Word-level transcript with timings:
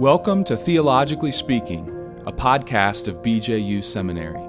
Welcome 0.00 0.44
to 0.44 0.56
Theologically 0.56 1.30
Speaking, 1.30 1.86
a 2.26 2.32
podcast 2.32 3.06
of 3.06 3.20
BJU 3.20 3.84
Seminary. 3.84 4.40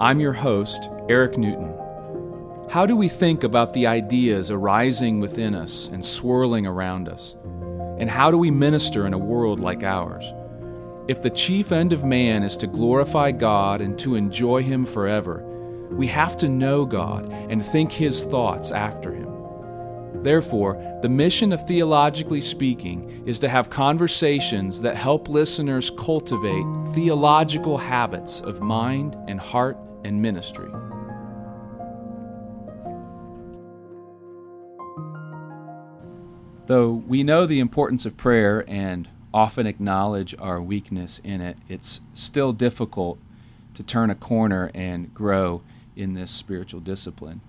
I'm 0.00 0.18
your 0.18 0.32
host, 0.32 0.90
Eric 1.08 1.38
Newton. 1.38 1.72
How 2.68 2.84
do 2.84 2.96
we 2.96 3.08
think 3.08 3.44
about 3.44 3.72
the 3.72 3.86
ideas 3.86 4.50
arising 4.50 5.20
within 5.20 5.54
us 5.54 5.86
and 5.86 6.04
swirling 6.04 6.66
around 6.66 7.08
us? 7.08 7.36
And 8.00 8.10
how 8.10 8.32
do 8.32 8.38
we 8.38 8.50
minister 8.50 9.06
in 9.06 9.14
a 9.14 9.18
world 9.18 9.60
like 9.60 9.84
ours? 9.84 10.32
If 11.06 11.22
the 11.22 11.30
chief 11.30 11.70
end 11.70 11.92
of 11.92 12.02
man 12.02 12.42
is 12.42 12.56
to 12.56 12.66
glorify 12.66 13.30
God 13.30 13.80
and 13.80 13.96
to 14.00 14.16
enjoy 14.16 14.64
Him 14.64 14.84
forever, 14.84 15.44
we 15.92 16.08
have 16.08 16.36
to 16.38 16.48
know 16.48 16.84
God 16.84 17.30
and 17.30 17.64
think 17.64 17.92
His 17.92 18.24
thoughts 18.24 18.72
after 18.72 19.14
Him. 19.14 19.27
Therefore, 20.14 20.98
the 21.02 21.08
mission 21.08 21.52
of 21.52 21.66
Theologically 21.66 22.40
Speaking 22.40 23.22
is 23.26 23.38
to 23.40 23.48
have 23.48 23.70
conversations 23.70 24.80
that 24.82 24.96
help 24.96 25.28
listeners 25.28 25.90
cultivate 25.90 26.64
theological 26.94 27.78
habits 27.78 28.40
of 28.40 28.60
mind 28.60 29.16
and 29.28 29.38
heart 29.38 29.76
and 30.04 30.20
ministry. 30.20 30.70
Though 36.66 36.92
we 36.92 37.22
know 37.22 37.46
the 37.46 37.60
importance 37.60 38.04
of 38.04 38.16
prayer 38.16 38.64
and 38.68 39.08
often 39.32 39.66
acknowledge 39.66 40.34
our 40.38 40.60
weakness 40.60 41.18
in 41.24 41.40
it, 41.40 41.56
it's 41.68 42.00
still 42.12 42.52
difficult 42.52 43.18
to 43.74 43.82
turn 43.82 44.10
a 44.10 44.14
corner 44.14 44.70
and 44.74 45.14
grow 45.14 45.62
in 45.96 46.14
this 46.14 46.30
spiritual 46.30 46.80
discipline. 46.80 47.40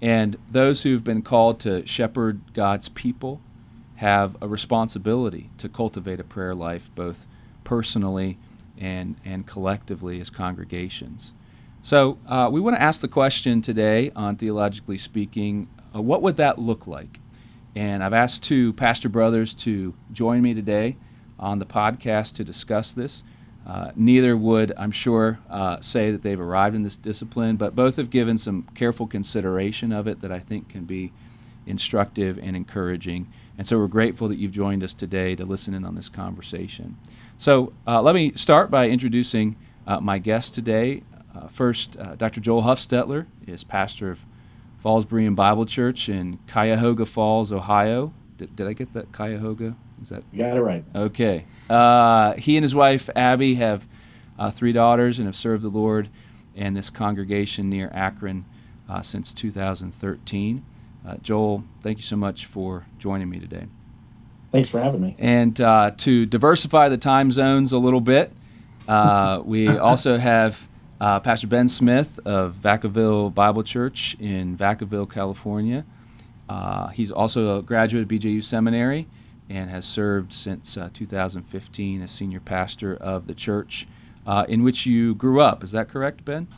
And 0.00 0.36
those 0.50 0.82
who've 0.82 1.04
been 1.04 1.22
called 1.22 1.60
to 1.60 1.86
shepherd 1.86 2.40
God's 2.52 2.88
people 2.88 3.40
have 3.96 4.36
a 4.42 4.48
responsibility 4.48 5.50
to 5.58 5.68
cultivate 5.68 6.20
a 6.20 6.24
prayer 6.24 6.54
life 6.54 6.90
both 6.94 7.26
personally 7.64 8.38
and, 8.78 9.16
and 9.24 9.46
collectively 9.46 10.20
as 10.20 10.28
congregations. 10.28 11.32
So, 11.82 12.18
uh, 12.26 12.48
we 12.52 12.60
want 12.60 12.76
to 12.76 12.82
ask 12.82 13.00
the 13.00 13.08
question 13.08 13.62
today 13.62 14.10
on 14.16 14.36
Theologically 14.36 14.98
Speaking 14.98 15.68
uh, 15.94 16.02
what 16.02 16.20
would 16.20 16.36
that 16.36 16.58
look 16.58 16.86
like? 16.86 17.20
And 17.74 18.02
I've 18.02 18.12
asked 18.12 18.42
two 18.42 18.72
pastor 18.72 19.08
brothers 19.08 19.54
to 19.54 19.94
join 20.12 20.42
me 20.42 20.52
today 20.52 20.96
on 21.38 21.58
the 21.58 21.66
podcast 21.66 22.34
to 22.36 22.44
discuss 22.44 22.92
this. 22.92 23.22
Uh, 23.66 23.90
neither 23.96 24.36
would, 24.36 24.72
I'm 24.76 24.92
sure, 24.92 25.40
uh, 25.50 25.80
say 25.80 26.12
that 26.12 26.22
they've 26.22 26.40
arrived 26.40 26.76
in 26.76 26.84
this 26.84 26.96
discipline, 26.96 27.56
but 27.56 27.74
both 27.74 27.96
have 27.96 28.10
given 28.10 28.38
some 28.38 28.62
careful 28.74 29.08
consideration 29.08 29.90
of 29.90 30.06
it 30.06 30.20
that 30.20 30.30
I 30.30 30.38
think 30.38 30.68
can 30.68 30.84
be 30.84 31.12
instructive 31.66 32.38
and 32.38 32.54
encouraging. 32.54 33.26
And 33.58 33.66
so 33.66 33.78
we're 33.78 33.88
grateful 33.88 34.28
that 34.28 34.36
you've 34.36 34.52
joined 34.52 34.84
us 34.84 34.94
today 34.94 35.34
to 35.34 35.44
listen 35.44 35.74
in 35.74 35.84
on 35.84 35.96
this 35.96 36.08
conversation. 36.08 36.96
So 37.38 37.72
uh, 37.88 38.00
let 38.02 38.14
me 38.14 38.32
start 38.34 38.70
by 38.70 38.88
introducing 38.88 39.56
uh, 39.84 39.98
my 39.98 40.18
guest 40.18 40.54
today. 40.54 41.02
Uh, 41.34 41.48
first, 41.48 41.96
uh, 41.98 42.14
Dr. 42.14 42.40
Joel 42.40 42.62
Huffstetler 42.62 43.26
is 43.48 43.64
pastor 43.64 44.12
of 44.12 44.24
Fallsbury 44.82 45.26
and 45.26 45.34
Bible 45.34 45.66
Church 45.66 46.08
in 46.08 46.38
Cuyahoga 46.46 47.04
Falls, 47.04 47.52
Ohio. 47.52 48.12
Did, 48.38 48.54
did 48.54 48.68
I 48.68 48.74
get 48.74 48.92
that 48.92 49.12
Cuyahoga? 49.12 49.74
Is 50.00 50.10
that 50.10 50.22
you 50.32 50.44
got 50.44 50.56
it 50.56 50.60
right? 50.60 50.84
Okay. 50.94 51.46
Uh, 51.68 52.34
he 52.34 52.56
and 52.56 52.62
his 52.62 52.74
wife 52.74 53.10
Abby 53.16 53.56
have 53.56 53.86
uh, 54.38 54.50
three 54.50 54.72
daughters 54.72 55.18
and 55.18 55.26
have 55.26 55.36
served 55.36 55.62
the 55.62 55.68
Lord 55.68 56.08
and 56.54 56.74
this 56.74 56.90
congregation 56.90 57.68
near 57.68 57.90
Akron 57.92 58.44
uh, 58.88 59.02
since 59.02 59.32
2013. 59.32 60.64
Uh, 61.06 61.16
Joel, 61.22 61.64
thank 61.80 61.98
you 61.98 62.02
so 62.02 62.16
much 62.16 62.46
for 62.46 62.86
joining 62.98 63.28
me 63.28 63.38
today. 63.38 63.66
Thanks 64.52 64.70
for 64.70 64.80
having 64.80 65.00
me. 65.00 65.16
And 65.18 65.60
uh, 65.60 65.92
to 65.98 66.24
diversify 66.26 66.88
the 66.88 66.96
time 66.96 67.30
zones 67.30 67.72
a 67.72 67.78
little 67.78 68.00
bit, 68.00 68.32
uh, 68.88 69.42
we 69.44 69.68
also 69.68 70.18
have 70.18 70.68
Pastor 71.00 71.46
Ben 71.46 71.68
Smith 71.68 72.18
of 72.24 72.54
Vacaville 72.54 73.34
Bible 73.34 73.62
Church 73.62 74.16
in 74.20 74.56
Vacaville, 74.56 75.10
California. 75.10 75.84
he's 76.94 77.10
also 77.10 77.58
a 77.58 77.62
graduate 77.62 78.02
of 78.04 78.08
BJU 78.08 78.42
Seminary 78.42 79.06
and 79.48 79.70
has 79.70 79.84
served 79.84 80.32
since 80.32 80.76
uh, 80.76 80.90
2015 80.92 82.02
as 82.02 82.10
senior 82.10 82.40
pastor 82.40 82.96
of 82.96 83.26
the 83.26 83.34
church 83.34 83.86
uh, 84.26 84.44
in 84.48 84.62
which 84.62 84.86
you 84.86 85.14
grew 85.14 85.40
up. 85.40 85.62
Is 85.62 85.72
that 85.72 85.88
correct, 85.88 86.24
Ben? 86.24 86.48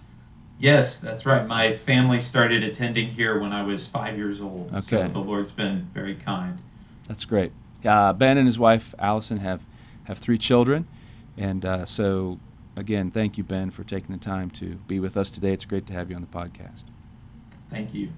Yes, 0.58 0.98
that's 0.98 1.24
right. 1.24 1.46
My 1.46 1.76
family 1.76 2.18
started 2.18 2.64
attending 2.64 3.08
here 3.08 3.38
when 3.38 3.52
I 3.52 3.62
was 3.62 3.86
five 3.86 4.16
years 4.16 4.40
old. 4.40 4.70
Okay. 4.72 4.80
So 4.80 5.08
the 5.08 5.20
Lord's 5.20 5.52
been 5.52 5.88
very 5.94 6.16
kind. 6.16 6.58
That's 7.06 7.24
great. 7.24 7.52
Uh, 7.84 8.12
ben 8.12 8.38
and 8.38 8.46
his 8.46 8.58
wife 8.58 8.94
Allison 8.98 9.38
have 9.38 9.62
have 10.04 10.18
three 10.18 10.38
children, 10.38 10.88
and 11.36 11.64
uh, 11.64 11.84
so 11.84 12.40
again, 12.74 13.10
thank 13.10 13.38
you, 13.38 13.44
Ben, 13.44 13.70
for 13.70 13.84
taking 13.84 14.12
the 14.12 14.20
time 14.20 14.50
to 14.50 14.76
be 14.88 14.98
with 14.98 15.16
us 15.16 15.30
today. 15.30 15.52
It's 15.52 15.64
great 15.64 15.86
to 15.86 15.92
have 15.92 16.10
you 16.10 16.16
on 16.16 16.22
the 16.22 16.28
podcast. 16.28 16.84
Thank 17.70 17.94
you. 17.94 18.10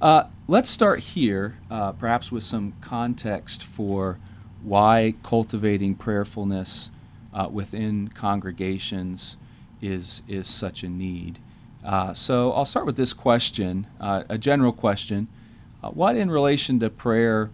Uh, 0.00 0.24
let's 0.48 0.68
start 0.68 1.00
here, 1.00 1.56
uh, 1.70 1.92
perhaps 1.92 2.32
with 2.32 2.42
some 2.42 2.74
context 2.80 3.62
for 3.62 4.18
why 4.62 5.14
cultivating 5.22 5.94
prayerfulness 5.94 6.90
uh, 7.32 7.48
within 7.50 8.08
congregations 8.08 9.36
is 9.80 10.22
is 10.26 10.48
such 10.48 10.82
a 10.82 10.88
need. 10.88 11.38
Uh, 11.84 12.12
so 12.12 12.52
I'll 12.52 12.64
start 12.64 12.86
with 12.86 12.96
this 12.96 13.12
question, 13.12 13.86
uh, 14.00 14.24
a 14.28 14.36
general 14.36 14.72
question: 14.72 15.28
uh, 15.82 15.90
What, 15.90 16.16
in 16.16 16.30
relation 16.30 16.80
to 16.80 16.90
prayer, 16.90 17.50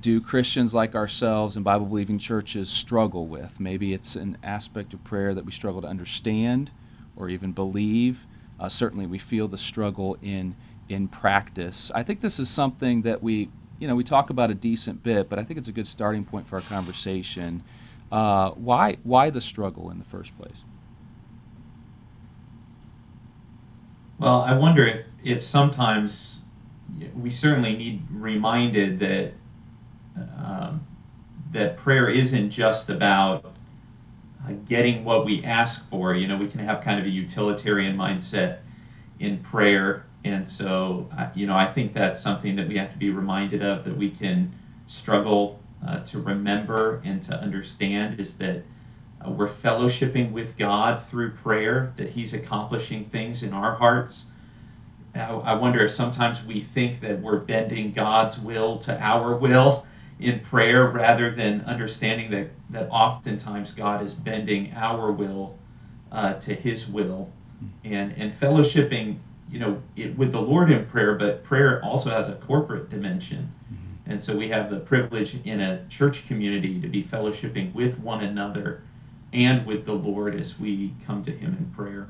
do 0.00 0.20
Christians 0.20 0.74
like 0.74 0.94
ourselves 0.94 1.56
and 1.56 1.64
Bible-believing 1.64 2.18
churches 2.18 2.68
struggle 2.68 3.26
with? 3.26 3.58
Maybe 3.58 3.92
it's 3.92 4.16
an 4.16 4.38
aspect 4.42 4.94
of 4.94 5.02
prayer 5.02 5.34
that 5.34 5.44
we 5.44 5.52
struggle 5.52 5.82
to 5.82 5.88
understand 5.88 6.70
or 7.16 7.28
even 7.28 7.52
believe. 7.52 8.26
certainly, 8.68 9.06
we 9.06 9.18
feel 9.18 9.48
the 9.48 9.58
struggle 9.58 10.18
in 10.22 10.54
in 10.88 11.08
practice. 11.08 11.90
I 11.94 12.02
think 12.02 12.20
this 12.20 12.38
is 12.38 12.48
something 12.48 13.02
that 13.02 13.22
we, 13.22 13.50
you 13.78 13.88
know, 13.88 13.94
we 13.94 14.04
talk 14.04 14.30
about 14.30 14.50
a 14.50 14.54
decent 14.54 15.02
bit, 15.02 15.28
but 15.28 15.38
I 15.38 15.44
think 15.44 15.58
it's 15.58 15.68
a 15.68 15.72
good 15.72 15.86
starting 15.86 16.24
point 16.24 16.46
for 16.46 16.56
our 16.56 16.62
conversation. 16.62 17.62
Uh, 18.10 18.50
why, 18.52 18.96
why 19.02 19.30
the 19.30 19.40
struggle 19.40 19.90
in 19.90 19.98
the 19.98 20.04
first 20.04 20.36
place? 20.38 20.64
Well, 24.18 24.40
I 24.40 24.56
wonder 24.56 24.84
if, 24.84 25.06
if 25.22 25.44
sometimes 25.44 26.40
we 27.14 27.30
certainly 27.30 27.76
need 27.76 28.02
reminded 28.10 28.98
that 29.00 29.32
um, 30.16 30.84
that 31.52 31.76
prayer 31.76 32.08
isn't 32.08 32.50
just 32.50 32.90
about 32.90 33.44
uh, 34.44 34.52
getting 34.66 35.04
what 35.04 35.24
we 35.24 35.44
ask 35.44 35.88
for. 35.88 36.14
You 36.14 36.26
know, 36.26 36.36
we 36.36 36.48
can 36.48 36.60
have 36.60 36.82
kind 36.82 36.98
of 36.98 37.06
a 37.06 37.10
utilitarian 37.10 37.96
mindset 37.96 38.58
in 39.20 39.38
prayer 39.38 40.04
and 40.24 40.46
so, 40.46 41.08
you 41.34 41.46
know, 41.46 41.56
I 41.56 41.66
think 41.66 41.92
that's 41.92 42.20
something 42.20 42.56
that 42.56 42.68
we 42.68 42.76
have 42.76 42.92
to 42.92 42.98
be 42.98 43.10
reminded 43.10 43.62
of 43.62 43.84
that 43.84 43.96
we 43.96 44.10
can 44.10 44.52
struggle 44.86 45.58
uh, 45.86 46.00
to 46.00 46.20
remember 46.20 47.00
and 47.04 47.22
to 47.22 47.40
understand 47.40 48.18
is 48.18 48.36
that 48.38 48.62
uh, 49.24 49.30
we're 49.30 49.48
fellowshipping 49.48 50.32
with 50.32 50.56
God 50.56 51.02
through 51.04 51.32
prayer, 51.32 51.92
that 51.96 52.08
He's 52.08 52.34
accomplishing 52.34 53.04
things 53.06 53.42
in 53.42 53.52
our 53.52 53.74
hearts. 53.74 54.26
I 55.14 55.54
wonder 55.54 55.84
if 55.84 55.90
sometimes 55.90 56.44
we 56.44 56.60
think 56.60 57.00
that 57.00 57.20
we're 57.20 57.38
bending 57.38 57.92
God's 57.92 58.38
will 58.38 58.78
to 58.80 59.00
our 59.00 59.36
will 59.36 59.84
in 60.20 60.38
prayer 60.40 60.90
rather 60.90 61.30
than 61.30 61.62
understanding 61.62 62.30
that, 62.30 62.50
that 62.70 62.88
oftentimes 62.90 63.72
God 63.72 64.02
is 64.02 64.14
bending 64.14 64.72
our 64.74 65.10
will 65.10 65.56
uh, 66.12 66.34
to 66.34 66.54
His 66.54 66.88
will. 66.88 67.30
And, 67.84 68.12
and 68.12 68.32
fellowshipping 68.38 69.16
you 69.50 69.58
know, 69.58 69.82
it, 69.96 70.16
with 70.16 70.32
the 70.32 70.40
Lord 70.40 70.70
in 70.70 70.84
prayer, 70.86 71.14
but 71.14 71.42
prayer 71.42 71.82
also 71.84 72.10
has 72.10 72.28
a 72.28 72.34
corporate 72.34 72.90
dimension. 72.90 73.52
Mm-hmm. 73.72 74.10
And 74.12 74.22
so 74.22 74.36
we 74.36 74.48
have 74.48 74.70
the 74.70 74.80
privilege 74.80 75.36
in 75.44 75.60
a 75.60 75.86
church 75.88 76.26
community 76.26 76.80
to 76.80 76.88
be 76.88 77.02
fellowshipping 77.02 77.72
with 77.74 77.98
one 78.00 78.24
another 78.24 78.82
and 79.32 79.66
with 79.66 79.84
the 79.84 79.92
Lord 79.92 80.34
as 80.34 80.58
we 80.58 80.94
come 81.06 81.22
to 81.24 81.30
Him 81.30 81.56
in 81.58 81.66
prayer. 81.74 82.08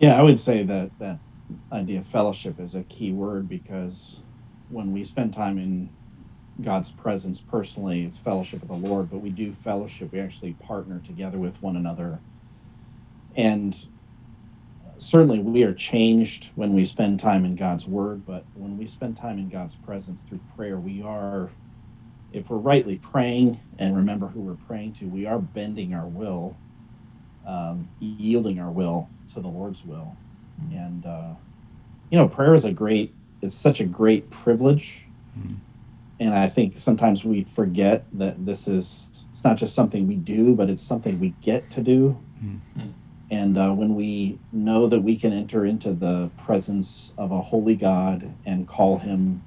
Yeah, 0.00 0.18
I 0.18 0.22
would 0.22 0.38
say 0.38 0.62
that 0.64 0.90
that 0.98 1.18
idea 1.72 2.00
of 2.00 2.06
fellowship 2.06 2.60
is 2.60 2.74
a 2.74 2.82
key 2.84 3.12
word 3.12 3.48
because 3.48 4.20
when 4.68 4.92
we 4.92 5.04
spend 5.04 5.32
time 5.32 5.58
in 5.58 5.88
God's 6.62 6.90
presence 6.90 7.40
personally, 7.40 8.04
it's 8.04 8.18
fellowship 8.18 8.60
with 8.60 8.68
the 8.68 8.88
Lord, 8.88 9.10
but 9.10 9.18
we 9.18 9.30
do 9.30 9.52
fellowship. 9.52 10.12
We 10.12 10.20
actually 10.20 10.54
partner 10.54 11.00
together 11.04 11.38
with 11.38 11.62
one 11.62 11.76
another. 11.76 12.18
And 13.36 13.76
certainly 14.98 15.38
we 15.38 15.62
are 15.62 15.74
changed 15.74 16.50
when 16.54 16.72
we 16.72 16.84
spend 16.84 17.20
time 17.20 17.44
in 17.44 17.56
God's 17.56 17.86
Word, 17.86 18.26
but 18.26 18.44
when 18.54 18.76
we 18.78 18.86
spend 18.86 19.16
time 19.16 19.38
in 19.38 19.48
God's 19.48 19.74
presence 19.74 20.22
through 20.22 20.40
prayer, 20.56 20.78
we 20.78 21.02
are, 21.02 21.50
if 22.32 22.50
we're 22.50 22.58
rightly 22.58 22.98
praying 22.98 23.60
and 23.78 23.96
remember 23.96 24.28
who 24.28 24.40
we're 24.40 24.54
praying 24.66 24.94
to, 24.94 25.06
we 25.06 25.26
are 25.26 25.38
bending 25.38 25.94
our 25.94 26.06
will, 26.06 26.56
um, 27.46 27.88
yielding 28.00 28.60
our 28.60 28.70
will 28.70 29.08
to 29.34 29.40
the 29.40 29.48
Lord's 29.48 29.84
will. 29.84 30.16
And, 30.72 31.04
uh, 31.04 31.34
you 32.10 32.18
know, 32.18 32.28
prayer 32.28 32.54
is 32.54 32.64
a 32.64 32.72
great, 32.72 33.14
it's 33.42 33.54
such 33.54 33.80
a 33.80 33.84
great 33.84 34.30
privilege. 34.30 35.06
Mm-hmm. 35.38 35.54
and 36.18 36.34
I 36.34 36.46
think 36.48 36.78
sometimes 36.78 37.22
we 37.22 37.44
forget 37.44 38.06
that 38.14 38.46
this 38.46 38.66
is 38.68 39.26
it's 39.30 39.44
not 39.44 39.58
just 39.58 39.74
something 39.74 40.08
we 40.08 40.16
do, 40.16 40.54
but 40.54 40.70
it's 40.70 40.80
something 40.80 41.20
we 41.20 41.34
get 41.42 41.68
to 41.72 41.82
do. 41.82 42.18
Mm-hmm. 42.42 42.88
And 43.30 43.58
uh, 43.58 43.72
when 43.72 43.96
we 43.96 44.38
know 44.52 44.86
that 44.86 45.00
we 45.00 45.16
can 45.16 45.32
enter 45.32 45.66
into 45.66 45.92
the 45.92 46.30
presence 46.36 47.12
of 47.18 47.32
a 47.32 47.40
holy 47.40 47.74
God 47.74 48.32
and 48.44 48.68
call 48.68 48.98
him 48.98 49.42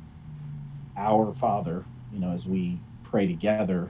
our 0.97 1.33
Father, 1.33 1.85
you 2.13 2.19
know, 2.19 2.31
as 2.31 2.45
we 2.45 2.79
pray 3.03 3.25
together, 3.25 3.89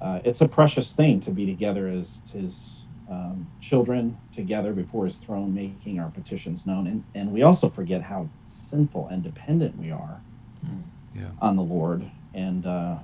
uh, 0.00 0.20
it's 0.24 0.40
a 0.40 0.48
precious 0.48 0.92
thing 0.92 1.20
to 1.20 1.30
be 1.30 1.44
together 1.44 1.88
as 1.88 2.22
his 2.32 2.84
um, 3.10 3.50
children 3.60 4.16
together 4.32 4.72
before 4.72 5.04
his 5.04 5.16
throne, 5.16 5.52
making 5.52 5.98
our 5.98 6.10
petitions 6.10 6.64
known. 6.64 6.86
And, 6.86 7.04
and 7.14 7.32
we 7.32 7.42
also 7.42 7.68
forget 7.68 8.02
how 8.02 8.28
sinful 8.46 9.08
and 9.08 9.22
dependent 9.22 9.76
we 9.76 9.90
are 9.90 10.20
mm. 10.64 10.82
yeah. 11.14 11.30
on 11.42 11.56
the 11.56 11.62
Lord. 11.62 12.08
And, 12.32 12.64
uh, 12.64 12.98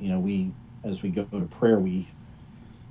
you 0.00 0.08
know, 0.08 0.18
we, 0.18 0.50
as 0.82 1.02
we 1.02 1.10
go 1.10 1.24
to 1.24 1.42
prayer, 1.42 1.78
we, 1.78 2.08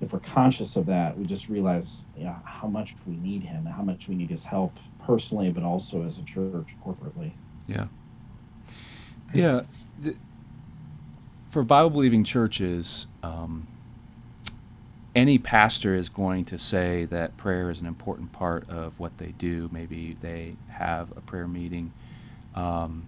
if 0.02 0.14
we're 0.14 0.20
conscious 0.20 0.76
of 0.76 0.86
that, 0.88 1.18
we 1.18 1.26
just 1.26 1.50
realize 1.50 2.04
yeah, 2.18 2.40
how 2.44 2.68
much 2.68 2.96
we 3.06 3.16
need 3.16 3.44
him, 3.44 3.66
how 3.66 3.82
much 3.82 4.08
we 4.08 4.16
need 4.16 4.30
his 4.30 4.46
help 4.46 4.78
personally, 5.04 5.52
but 5.52 5.64
also 5.64 6.04
as 6.04 6.18
a 6.18 6.24
church 6.24 6.76
corporately. 6.86 7.32
Yeah. 7.68 7.88
Yeah. 9.34 9.62
For 11.50 11.64
Bible 11.64 11.90
believing 11.90 12.24
churches, 12.24 13.08
um, 13.24 13.68
any 15.16 15.38
pastor 15.38 15.96
is 15.96 16.10
going 16.10 16.44
to 16.46 16.58
say 16.58 17.06
that 17.06 17.38
prayer 17.38 17.70
is 17.70 17.80
an 17.80 17.88
important 17.88 18.34
part 18.34 18.70
of 18.70 19.00
what 19.00 19.18
they 19.18 19.34
do. 19.38 19.70
Maybe 19.72 20.18
they 20.20 20.58
have 20.68 21.16
a 21.16 21.22
prayer 21.22 21.48
meeting. 21.48 21.94
Um, 22.54 23.08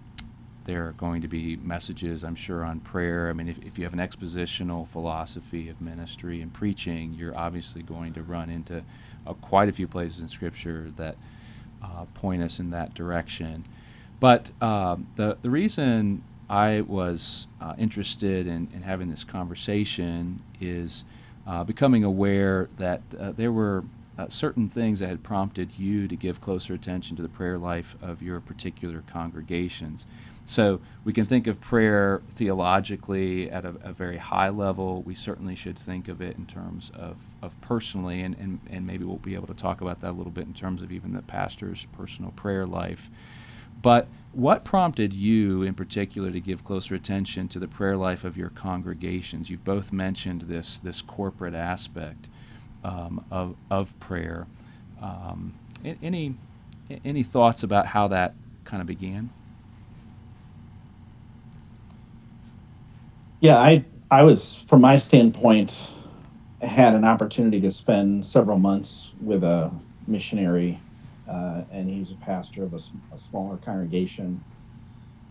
there 0.68 0.86
are 0.86 0.92
going 0.92 1.22
to 1.22 1.28
be 1.28 1.56
messages, 1.56 2.22
I'm 2.22 2.34
sure, 2.34 2.62
on 2.62 2.80
prayer. 2.80 3.30
I 3.30 3.32
mean, 3.32 3.48
if, 3.48 3.56
if 3.64 3.78
you 3.78 3.84
have 3.84 3.94
an 3.94 4.00
expositional 4.00 4.86
philosophy 4.86 5.70
of 5.70 5.80
ministry 5.80 6.42
and 6.42 6.52
preaching, 6.52 7.14
you're 7.14 7.34
obviously 7.34 7.80
going 7.80 8.12
to 8.12 8.22
run 8.22 8.50
into 8.50 8.84
uh, 9.26 9.32
quite 9.32 9.70
a 9.70 9.72
few 9.72 9.88
places 9.88 10.20
in 10.20 10.28
Scripture 10.28 10.92
that 10.96 11.16
uh, 11.82 12.04
point 12.12 12.42
us 12.42 12.60
in 12.60 12.68
that 12.70 12.92
direction. 12.92 13.64
But 14.20 14.50
uh, 14.60 14.96
the, 15.16 15.38
the 15.40 15.48
reason 15.48 16.22
I 16.50 16.82
was 16.82 17.46
uh, 17.62 17.74
interested 17.78 18.46
in, 18.46 18.68
in 18.74 18.82
having 18.82 19.08
this 19.08 19.24
conversation 19.24 20.42
is 20.60 21.04
uh, 21.46 21.64
becoming 21.64 22.04
aware 22.04 22.68
that 22.76 23.00
uh, 23.18 23.32
there 23.32 23.52
were 23.52 23.84
uh, 24.18 24.28
certain 24.28 24.68
things 24.68 24.98
that 24.98 25.08
had 25.08 25.22
prompted 25.22 25.78
you 25.78 26.08
to 26.08 26.16
give 26.16 26.40
closer 26.40 26.74
attention 26.74 27.16
to 27.16 27.22
the 27.22 27.28
prayer 27.28 27.56
life 27.56 27.96
of 28.02 28.20
your 28.20 28.40
particular 28.40 29.04
congregations. 29.06 30.06
So 30.48 30.80
we 31.04 31.12
can 31.12 31.26
think 31.26 31.46
of 31.46 31.60
prayer 31.60 32.22
theologically 32.30 33.50
at 33.50 33.66
a, 33.66 33.74
a, 33.82 33.92
very 33.92 34.16
high 34.16 34.48
level. 34.48 35.02
We 35.02 35.14
certainly 35.14 35.54
should 35.54 35.78
think 35.78 36.08
of 36.08 36.22
it 36.22 36.38
in 36.38 36.46
terms 36.46 36.90
of, 36.94 37.18
of 37.42 37.60
personally, 37.60 38.22
and, 38.22 38.34
and, 38.38 38.60
and 38.70 38.86
maybe 38.86 39.04
we'll 39.04 39.16
be 39.18 39.34
able 39.34 39.46
to 39.48 39.54
talk 39.54 39.82
about 39.82 40.00
that 40.00 40.12
a 40.12 40.16
little 40.16 40.32
bit 40.32 40.46
in 40.46 40.54
terms 40.54 40.80
of 40.80 40.90
even 40.90 41.12
the 41.12 41.20
pastor's 41.20 41.86
personal 41.92 42.30
prayer 42.30 42.64
life. 42.64 43.10
But 43.82 44.08
what 44.32 44.64
prompted 44.64 45.12
you 45.12 45.60
in 45.60 45.74
particular 45.74 46.30
to 46.30 46.40
give 46.40 46.64
closer 46.64 46.94
attention 46.94 47.48
to 47.48 47.58
the 47.58 47.68
prayer 47.68 47.98
life 47.98 48.24
of 48.24 48.38
your 48.38 48.48
congregations? 48.48 49.50
You've 49.50 49.64
both 49.64 49.92
mentioned 49.92 50.42
this, 50.42 50.78
this 50.78 51.02
corporate 51.02 51.54
aspect 51.54 52.26
um, 52.82 53.22
of, 53.30 53.54
of 53.70 54.00
prayer. 54.00 54.46
Um, 55.02 55.58
any, 56.02 56.36
any 57.04 57.22
thoughts 57.22 57.62
about 57.62 57.88
how 57.88 58.08
that 58.08 58.32
kind 58.64 58.80
of 58.80 58.86
began? 58.86 59.28
Yeah, 63.40 63.56
I, 63.56 63.84
I 64.10 64.24
was, 64.24 64.54
from 64.54 64.80
my 64.80 64.96
standpoint, 64.96 65.92
had 66.60 66.94
an 66.94 67.04
opportunity 67.04 67.60
to 67.60 67.70
spend 67.70 68.26
several 68.26 68.58
months 68.58 69.14
with 69.20 69.44
a 69.44 69.70
missionary 70.08 70.80
uh, 71.28 71.62
and 71.70 71.88
he 71.90 72.00
was 72.00 72.10
a 72.10 72.16
pastor 72.16 72.64
of 72.64 72.72
a, 72.72 72.80
a, 73.14 73.18
smaller 73.18 73.58
congregation 73.58 74.42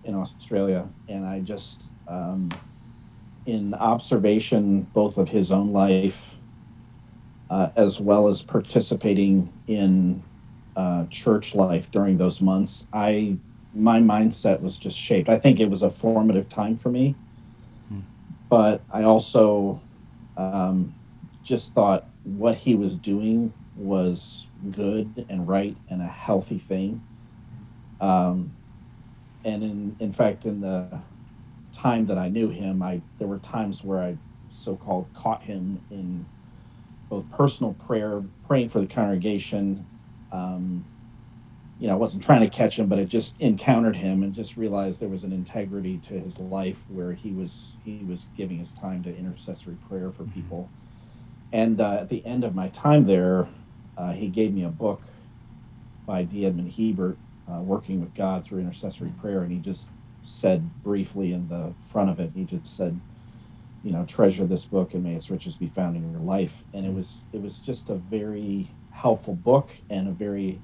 in 0.04 0.13
Australia. 0.13 0.88
And 1.09 1.25
I 1.25 1.39
just, 1.39 1.89
um, 2.07 2.50
in 3.45 3.74
observation 3.74 4.81
both 4.94 5.18
of 5.18 5.30
his 5.30 5.51
own 5.51 5.74
life 5.74 6.36
uh, 7.50 7.69
as 7.75 8.00
well 8.00 8.27
as 8.27 8.42
participating 8.42 9.51
in 9.68 10.21
uh, 10.75 11.06
church 11.07 11.56
life 11.56 11.89
during 11.92 12.18
those 12.18 12.42
months, 12.42 12.86
I 12.94 13.38
my 13.74 14.00
mindset 14.00 14.62
was 14.62 14.77
just 14.77 14.98
shaped. 14.98 15.30
I 15.30 15.38
think 15.38 15.60
it 15.60 15.69
was 15.69 15.81
a 15.83 15.89
formative 15.89 16.50
time 16.50 16.77
for 16.77 16.89
me. 16.89 17.15
But 18.49 18.81
I 18.91 19.03
also 19.03 19.81
um, 20.38 20.94
just 21.44 21.73
thought 21.73 22.07
what 22.23 22.55
he 22.55 22.75
was 22.75 22.95
doing 22.95 23.53
was 23.75 24.47
good 24.71 25.25
and 25.29 25.47
right 25.47 25.75
and 25.89 26.01
a 26.01 26.07
healthy 26.07 26.57
thing. 26.57 27.01
Um, 27.99 28.53
and 29.44 29.63
in 29.63 29.95
in 29.99 30.11
fact, 30.11 30.45
in 30.45 30.61
the 30.61 30.99
time 31.73 32.05
that 32.05 32.17
I 32.17 32.27
knew 32.29 32.49
him, 32.49 32.81
I 32.81 33.01
there 33.19 33.27
were 33.27 33.39
times 33.39 33.83
where 33.83 33.99
I 33.99 34.17
so-called 34.50 35.07
caught 35.13 35.43
him 35.43 35.81
in 35.91 36.25
both 37.09 37.29
personal 37.29 37.73
prayer, 37.73 38.23
praying 38.47 38.69
for 38.69 38.79
the 38.79 38.88
congregation. 38.88 39.85
Um, 40.31 40.85
you 41.79 41.88
know, 41.88 41.94
I 41.94 41.97
wasn't 41.97 42.24
trying 42.24 42.41
to 42.41 42.50
catch 42.50 42.79
him, 42.79 42.88
but 42.88 42.97
I 42.97 43.03
just 43.03 43.39
encountered 43.39 43.95
him 43.95 44.24
and 44.24 44.33
just 44.33 44.57
realized 44.57 45.00
there 45.00 45.09
was 45.09 45.24
an 45.24 45.31
integrity 45.31 45.97
to 46.00 46.19
his 46.19 46.39
life 46.39 46.83
where 46.89 47.13
he 47.13 47.31
was 47.31 47.74
he 47.85 48.03
was 48.07 48.27
giving 48.35 48.57
his 48.57 48.71
time 48.71 49.03
to 49.03 49.15
intercessory 49.15 49.77
prayer 49.88 50.12
for 50.12 50.24
people. 50.24 50.69
And 51.53 51.79
uh, 51.79 52.00
at 52.01 52.09
the 52.09 52.25
end 52.25 52.44
of 52.44 52.56
my 52.56 52.69
time 52.69 53.06
there, 53.06 53.47
uh, 53.97 54.13
he 54.13 54.27
gave 54.27 54.53
me 54.53 54.63
a 54.63 54.69
book 54.69 55.01
by 56.06 56.24
D. 56.24 56.45
Edmond 56.45 56.74
Hiebert, 56.74 57.18
uh, 57.51 57.62
Working 57.62 58.01
with 58.01 58.15
God 58.15 58.44
Through 58.44 58.62
Intercessory 58.62 59.13
Prayer, 59.21 59.41
and 59.41 59.51
he 59.51 59.59
just 59.59 59.91
said 60.24 60.83
briefly 60.83 61.31
in 61.31 61.47
the 61.47 61.74
front 61.79 62.09
of 62.09 62.19
it, 62.19 62.31
he 62.35 62.44
just 62.44 62.75
said, 62.75 63.00
you 63.83 63.91
know, 63.91 64.03
treasure 64.06 64.45
this 64.45 64.65
book 64.65 64.94
and 64.94 65.03
may 65.03 65.15
its 65.15 65.29
riches 65.29 65.56
be 65.56 65.68
found 65.68 65.95
in 65.95 66.12
your 66.12 66.21
life. 66.21 66.63
And 66.74 66.85
it 66.85 66.94
was 66.94 67.24
it 67.31 67.41
was 67.41 67.59
just 67.59 67.89
a 67.89 67.95
very 67.95 68.69
helpful 68.91 69.35
book 69.35 69.69
and 69.89 70.07
a 70.07 70.12
very 70.12 70.59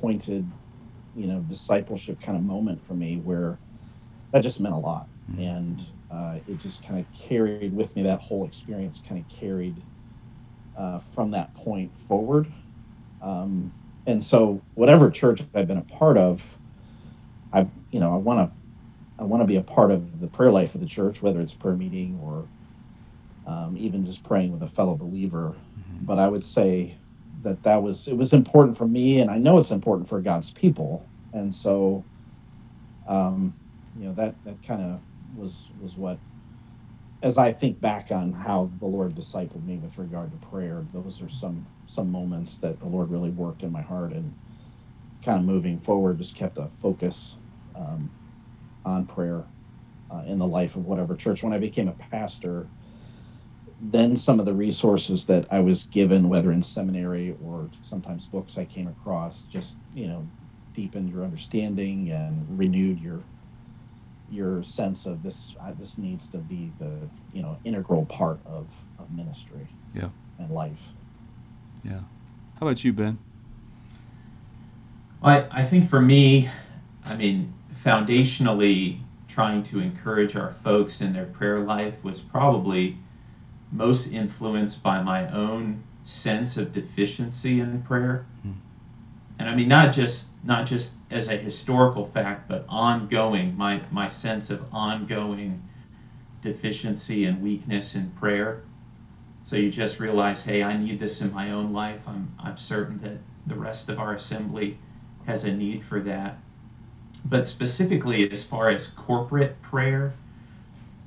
pointed, 0.00 0.50
you 1.16 1.26
know, 1.26 1.40
discipleship 1.40 2.20
kind 2.20 2.36
of 2.36 2.44
moment 2.44 2.84
for 2.86 2.94
me 2.94 3.16
where 3.16 3.58
that 4.32 4.40
just 4.40 4.60
meant 4.60 4.74
a 4.74 4.78
lot. 4.78 5.08
Mm-hmm. 5.30 5.42
And 5.42 5.86
uh, 6.10 6.38
it 6.48 6.58
just 6.58 6.82
kind 6.86 6.98
of 6.98 7.06
carried 7.18 7.72
with 7.72 7.94
me 7.96 8.02
that 8.02 8.20
whole 8.20 8.44
experience 8.46 9.02
kind 9.06 9.24
of 9.24 9.28
carried 9.36 9.76
uh, 10.76 10.98
from 10.98 11.32
that 11.32 11.54
point 11.54 11.96
forward 11.96 12.50
um, 13.20 13.72
and 14.06 14.22
so, 14.22 14.62
whatever 14.74 15.10
church 15.10 15.42
I've 15.54 15.66
been 15.66 15.78
a 15.78 15.82
part 15.82 16.16
of, 16.16 16.58
I've 17.52 17.68
you 17.90 18.00
know 18.00 18.14
I 18.14 18.16
want 18.16 18.50
to 18.50 18.56
I 19.18 19.24
want 19.24 19.42
to 19.42 19.46
be 19.46 19.56
a 19.56 19.62
part 19.62 19.90
of 19.90 20.20
the 20.20 20.28
prayer 20.28 20.50
life 20.50 20.74
of 20.74 20.80
the 20.80 20.86
church, 20.86 21.22
whether 21.22 21.40
it's 21.40 21.54
prayer 21.54 21.74
meeting 21.74 22.18
or 22.22 22.46
um, 23.46 23.76
even 23.76 24.04
just 24.04 24.24
praying 24.24 24.52
with 24.52 24.62
a 24.62 24.66
fellow 24.66 24.94
believer. 24.94 25.54
Mm-hmm. 25.78 26.04
But 26.04 26.18
I 26.18 26.28
would 26.28 26.44
say 26.44 26.96
that 27.42 27.62
that 27.64 27.82
was 27.82 28.08
it 28.08 28.16
was 28.16 28.32
important 28.32 28.76
for 28.76 28.86
me, 28.86 29.20
and 29.20 29.30
I 29.30 29.38
know 29.38 29.58
it's 29.58 29.70
important 29.70 30.08
for 30.08 30.20
God's 30.20 30.50
people. 30.52 31.06
And 31.32 31.54
so, 31.54 32.04
um, 33.08 33.54
you 33.98 34.06
know 34.06 34.14
that 34.14 34.34
that 34.44 34.62
kind 34.62 34.82
of 34.82 35.00
was 35.36 35.70
was 35.80 35.96
what 35.96 36.18
as 37.22 37.38
I 37.38 37.52
think 37.52 37.80
back 37.80 38.10
on 38.12 38.32
how 38.32 38.70
the 38.78 38.86
Lord 38.86 39.14
discipled 39.14 39.64
me 39.64 39.76
with 39.78 39.98
regard 39.98 40.30
to 40.30 40.46
prayer, 40.48 40.84
those 40.92 41.20
are 41.22 41.28
some 41.28 41.66
some 41.86 42.10
moments 42.12 42.58
that 42.58 42.80
the 42.80 42.86
Lord 42.86 43.10
really 43.10 43.30
worked 43.30 43.62
in 43.62 43.72
my 43.72 43.82
heart 43.82 44.12
and 44.12 44.34
kind 45.24 45.38
of 45.38 45.44
moving 45.44 45.78
forward, 45.78 46.18
just 46.18 46.36
kept 46.36 46.58
a 46.58 46.68
focus 46.68 47.36
um, 47.74 48.10
on 48.84 49.06
prayer 49.06 49.44
uh, 50.10 50.22
in 50.26 50.38
the 50.38 50.46
life 50.46 50.76
of 50.76 50.86
whatever 50.86 51.16
church. 51.16 51.42
When 51.42 51.52
I 51.52 51.58
became 51.58 51.88
a 51.88 51.92
pastor, 51.92 52.68
then 53.80 54.16
some 54.16 54.40
of 54.40 54.46
the 54.46 54.52
resources 54.52 55.26
that 55.26 55.46
I 55.50 55.60
was 55.60 55.86
given, 55.86 56.28
whether 56.28 56.50
in 56.50 56.62
seminary 56.62 57.36
or 57.44 57.70
sometimes 57.82 58.26
books 58.26 58.58
I 58.58 58.64
came 58.64 58.88
across, 58.88 59.44
just 59.44 59.76
you 59.94 60.08
know, 60.08 60.26
deepened 60.74 61.10
your 61.10 61.24
understanding 61.24 62.10
and 62.10 62.58
renewed 62.58 63.00
your 63.00 63.22
your 64.30 64.62
sense 64.62 65.06
of 65.06 65.22
this 65.22 65.54
uh, 65.60 65.72
this 65.78 65.96
needs 65.96 66.28
to 66.28 66.38
be 66.38 66.72
the 66.78 67.08
you 67.32 67.42
know 67.42 67.58
integral 67.64 68.04
part 68.04 68.38
of, 68.44 68.66
of 68.98 69.10
ministry 69.10 69.68
yeah. 69.94 70.08
and 70.38 70.50
life. 70.50 70.88
Yeah. 71.84 72.00
How 72.58 72.66
about 72.66 72.84
you 72.84 72.92
ben? 72.92 73.18
I, 75.22 75.46
I 75.50 75.64
think 75.64 75.88
for 75.88 76.00
me 76.00 76.48
i 77.04 77.16
mean 77.16 77.52
foundationally 77.84 79.00
trying 79.28 79.62
to 79.62 79.80
encourage 79.80 80.36
our 80.36 80.52
folks 80.64 81.00
in 81.00 81.12
their 81.12 81.26
prayer 81.26 81.60
life 81.60 81.94
was 82.02 82.20
probably 82.20 82.96
most 83.72 84.12
influenced 84.12 84.82
by 84.82 85.02
my 85.02 85.30
own 85.30 85.82
sense 86.04 86.56
of 86.56 86.72
deficiency 86.72 87.60
in 87.60 87.82
prayer 87.82 88.24
mm 88.46 88.54
and 89.38 89.48
I 89.48 89.54
mean 89.54 89.68
not 89.68 89.92
just 89.92 90.28
not 90.44 90.66
just 90.66 90.94
as 91.10 91.28
a 91.28 91.36
historical 91.36 92.06
fact, 92.06 92.48
but 92.48 92.64
ongoing. 92.68 93.56
My 93.56 93.80
my 93.90 94.08
sense 94.08 94.50
of 94.50 94.62
ongoing 94.72 95.62
deficiency 96.42 97.24
and 97.24 97.42
weakness 97.42 97.94
in 97.94 98.10
prayer. 98.12 98.62
So 99.44 99.56
you 99.56 99.70
just 99.70 99.98
realize, 99.98 100.42
hey, 100.42 100.62
I 100.62 100.76
need 100.76 100.98
this 100.98 101.20
in 101.22 101.32
my 101.32 101.52
own 101.52 101.72
life. 101.72 102.00
I'm, 102.06 102.30
I'm 102.38 102.56
certain 102.56 102.98
that 102.98 103.16
the 103.46 103.54
rest 103.54 103.88
of 103.88 103.98
our 103.98 104.12
assembly 104.12 104.76
has 105.24 105.44
a 105.44 105.52
need 105.52 105.82
for 105.82 106.00
that. 106.00 106.38
But 107.24 107.46
specifically, 107.46 108.30
as 108.30 108.44
far 108.44 108.68
as 108.68 108.88
corporate 108.88 109.60
prayer, 109.62 110.12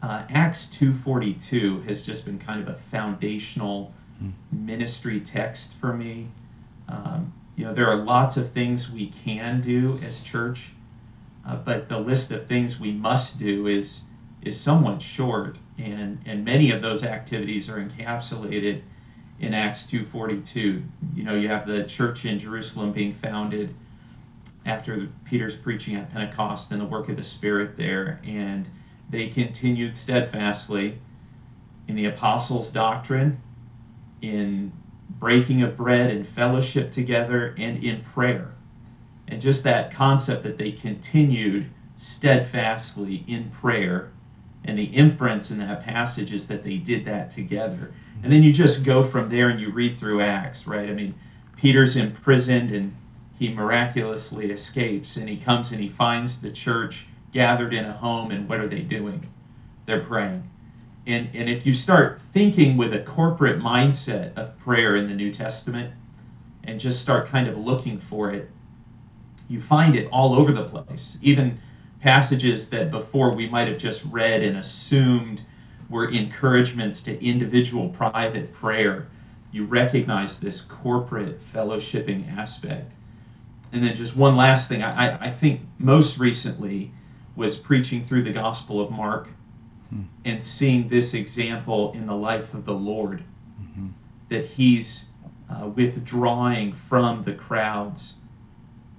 uh, 0.02 0.24
Acts 0.30 0.66
2:42 0.68 1.86
has 1.86 2.04
just 2.04 2.26
been 2.26 2.40
kind 2.40 2.62
of 2.62 2.68
a 2.68 2.76
foundational 2.90 3.94
mm. 4.22 4.32
ministry 4.52 5.20
text 5.20 5.74
for 5.76 5.96
me. 5.96 6.28
Um, 6.88 7.34
you 7.56 7.66
know, 7.66 7.74
there 7.74 7.88
are 7.88 7.98
lots 7.98 8.38
of 8.38 8.52
things 8.52 8.92
we 8.92 9.08
can 9.24 9.62
do 9.62 10.00
as 10.04 10.22
church, 10.22 10.72
uh, 11.46 11.58
but 11.58 11.88
the 11.88 12.00
list 12.00 12.32
of 12.32 12.48
things 12.48 12.80
we 12.80 12.92
must 12.92 13.38
do 13.38 13.68
is 13.68 14.02
is 14.42 14.60
somewhat 14.60 15.02
short, 15.02 15.58
and 15.78 16.18
and 16.26 16.44
many 16.44 16.72
of 16.72 16.82
those 16.82 17.04
activities 17.04 17.70
are 17.70 17.80
encapsulated 17.80 18.82
in 19.40 19.54
Acts 19.54 19.86
2:42. 19.86 20.84
You 21.16 21.24
know, 21.24 21.36
you 21.36 21.48
have 21.48 21.68
the 21.68 21.84
church 21.84 22.26
in 22.26 22.40
Jerusalem 22.40 22.92
being 22.92 23.14
founded 23.14 23.76
after 24.66 25.10
Peter's 25.26 25.56
preaching 25.56 25.96
at 25.96 26.12
Pentecost 26.12 26.72
and 26.72 26.82
the 26.82 26.86
work 26.86 27.10
of 27.10 27.18
the 27.18 27.24
Spirit 27.24 27.78
there, 27.78 28.20
and 28.26 28.68
they 29.12 29.28
continued 29.28 29.96
steadfastly 29.96 30.98
in 31.88 31.96
the 31.96 32.06
apostles' 32.06 32.72
doctrine, 32.72 33.40
in 34.22 34.72
breaking 35.20 35.62
of 35.62 35.76
bread 35.76 36.10
and 36.10 36.26
fellowship 36.26 36.92
together, 36.92 37.54
and 37.58 37.84
in 37.84 38.02
prayer. 38.02 38.54
And 39.28 39.42
just 39.42 39.64
that 39.64 39.94
concept 39.94 40.44
that 40.44 40.58
they 40.58 40.72
continued 40.72 41.70
steadfastly 41.98 43.24
in 43.28 43.50
prayer, 43.50 44.12
and 44.64 44.78
the 44.78 44.86
inference 44.86 45.52
in 45.52 45.58
that 45.60 45.84
passage 45.84 46.34
is 46.34 46.48
that 46.48 46.64
they 46.64 46.78
did 46.78 47.06
that 47.06 47.32
together. 47.32 47.94
And 48.24 48.32
then 48.32 48.44
you 48.44 48.54
just 48.54 48.86
go 48.86 49.04
from 49.04 49.30
there 49.30 49.50
and 49.50 49.60
you 49.60 49.72
read 49.72 49.98
through 49.98 50.22
Acts, 50.22 50.68
right? 50.68 50.90
I 50.90 50.94
mean, 50.94 51.16
Peter's 51.58 51.98
imprisoned 51.98 52.72
and 52.72 52.96
he 53.38 53.50
miraculously 53.50 54.52
escapes 54.52 55.18
and 55.18 55.28
he 55.28 55.38
comes 55.38 55.72
and 55.72 55.82
he 55.82 55.90
finds 55.90 56.40
the 56.40 56.52
church 56.52 57.08
gathered 57.32 57.74
in 57.74 57.86
a 57.86 57.94
home 57.94 58.32
and 58.32 58.48
what 58.48 58.60
are 58.60 58.68
they 58.68 58.82
doing? 58.82 59.26
They're 59.86 60.04
praying. 60.04 60.50
And, 61.08 61.30
and 61.34 61.50
if 61.50 61.66
you 61.66 61.74
start 61.74 62.22
thinking 62.22 62.78
with 62.78 62.94
a 62.94 63.00
corporate 63.00 63.60
mindset 63.60 64.36
of 64.38 64.58
prayer 64.60 64.96
in 64.96 65.08
the 65.08 65.16
New 65.16 65.32
Testament 65.32 65.94
and 66.64 66.80
just 66.80 67.02
start 67.02 67.28
kind 67.28 67.48
of 67.48 67.58
looking 67.58 67.98
for 67.98 68.32
it, 68.32 68.50
you 69.50 69.60
find 69.60 69.96
it 69.96 70.08
all 70.12 70.36
over 70.36 70.52
the 70.52 70.64
place. 70.64 71.18
Even 71.22 71.60
passages 72.00 72.70
that 72.70 72.92
before 72.92 73.34
we 73.34 73.50
might 73.50 73.68
have 73.68 73.78
just 73.78 74.06
read 74.06 74.44
and 74.44 74.58
assumed 74.58 75.42
were 75.90 76.10
encouragements 76.10 77.02
to 77.02 77.24
individual 77.24 77.90
private 77.90 78.54
prayer, 78.54 79.08
you 79.52 79.66
recognize 79.66 80.40
this 80.40 80.62
corporate 80.62 81.40
fellowshipping 81.54 82.38
aspect. 82.38 82.92
And 83.74 83.84
then 83.84 83.96
just 83.96 84.16
one 84.16 84.36
last 84.36 84.70
thing, 84.70 84.84
I, 84.84 85.26
I 85.26 85.30
think 85.30 85.62
most 85.80 86.18
recently 86.18 86.92
was 87.36 87.58
preaching 87.58 88.04
through 88.04 88.24
the 88.24 88.32
Gospel 88.32 88.82
of 88.82 88.92
Mark 88.92 89.28
hmm. 89.90 90.02
and 90.26 90.44
seeing 90.44 90.88
this 90.88 91.14
example 91.14 91.94
in 91.94 92.06
the 92.06 92.16
life 92.16 92.54
of 92.54 92.66
the 92.66 92.74
Lord, 92.74 93.24
mm-hmm. 93.62 93.88
that 94.30 94.46
he's 94.46 95.06
uh, 95.50 95.68
withdrawing 95.68 96.74
from 96.74 97.24
the 97.24 97.34
crowds. 97.34 98.14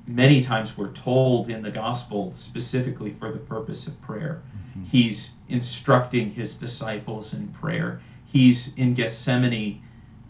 Many 0.06 0.40
times 0.40 0.76
we're 0.76 0.92
told 0.92 1.48
in 1.48 1.62
the 1.62 1.70
Gospel 1.70 2.32
specifically 2.34 3.14
for 3.18 3.30
the 3.30 3.38
purpose 3.38 3.86
of 3.86 4.00
prayer. 4.02 4.42
Mm-hmm. 4.70 4.84
He's 4.84 5.36
instructing 5.48 6.32
his 6.32 6.56
disciples 6.56 7.34
in 7.34 7.48
prayer. 7.48 8.00
He's 8.26 8.76
in 8.76 8.94
Gethsemane 8.94 9.82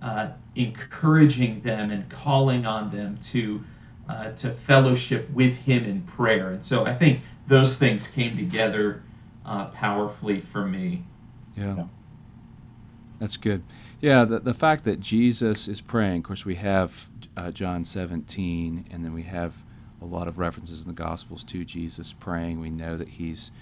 uh, 0.03 0.29
encouraging 0.57 1.61
them 1.61 1.91
and 1.91 2.09
calling 2.09 2.67
on 2.67 2.91
them 2.91 3.17
to 3.19 3.63
uh, 4.09 4.33
to 4.33 4.51
fellowship 4.51 5.31
with 5.31 5.55
him 5.57 5.85
in 5.85 6.03
prayer. 6.03 6.51
And 6.51 6.63
so 6.63 6.85
I 6.85 6.93
think 6.93 7.21
those 7.47 7.79
things 7.79 8.07
came 8.07 8.37
together 8.37 9.03
uh, 9.45 9.67
powerfully 9.67 10.41
for 10.41 10.67
me. 10.67 11.05
Yeah. 11.57 11.77
yeah. 11.77 11.85
That's 13.19 13.37
good. 13.37 13.63
Yeah, 14.01 14.25
the, 14.25 14.41
the 14.41 14.55
fact 14.55 14.85
that 14.85 14.99
Jesus 14.99 15.69
is 15.69 15.81
praying, 15.81 16.19
of 16.19 16.25
course, 16.25 16.45
we 16.45 16.57
have 16.57 17.09
uh, 17.37 17.53
John 17.53 17.85
17, 17.85 18.89
and 18.91 19.05
then 19.05 19.13
we 19.13 19.23
have 19.23 19.55
a 20.01 20.05
lot 20.05 20.27
of 20.27 20.39
references 20.39 20.83
in 20.83 20.89
the 20.89 20.93
Gospels 20.93 21.45
to 21.45 21.65
Jesus 21.65 22.13
praying. 22.13 22.61
We 22.61 22.71
know 22.71 22.97
that 22.97 23.11
he's 23.11 23.53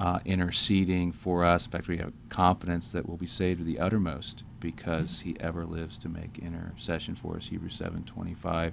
uh, 0.00 0.20
interceding 0.24 1.12
for 1.12 1.44
us. 1.44 1.66
In 1.66 1.72
fact, 1.72 1.88
we 1.88 1.98
have 1.98 2.12
confidence 2.30 2.90
that 2.90 3.06
we'll 3.06 3.18
be 3.18 3.26
saved 3.26 3.60
to 3.60 3.64
the 3.64 3.78
uttermost 3.78 4.44
because 4.60 5.20
he 5.20 5.36
ever 5.38 5.66
lives 5.66 5.98
to 5.98 6.08
make 6.08 6.38
intercession 6.38 7.14
for 7.14 7.36
us. 7.36 7.48
Hebrews 7.48 7.74
7 7.74 8.04
25 8.04 8.72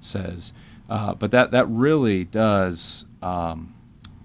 says. 0.00 0.52
Uh, 0.88 1.14
but 1.14 1.30
that, 1.32 1.50
that 1.50 1.68
really 1.68 2.24
does 2.24 3.06
um, 3.22 3.74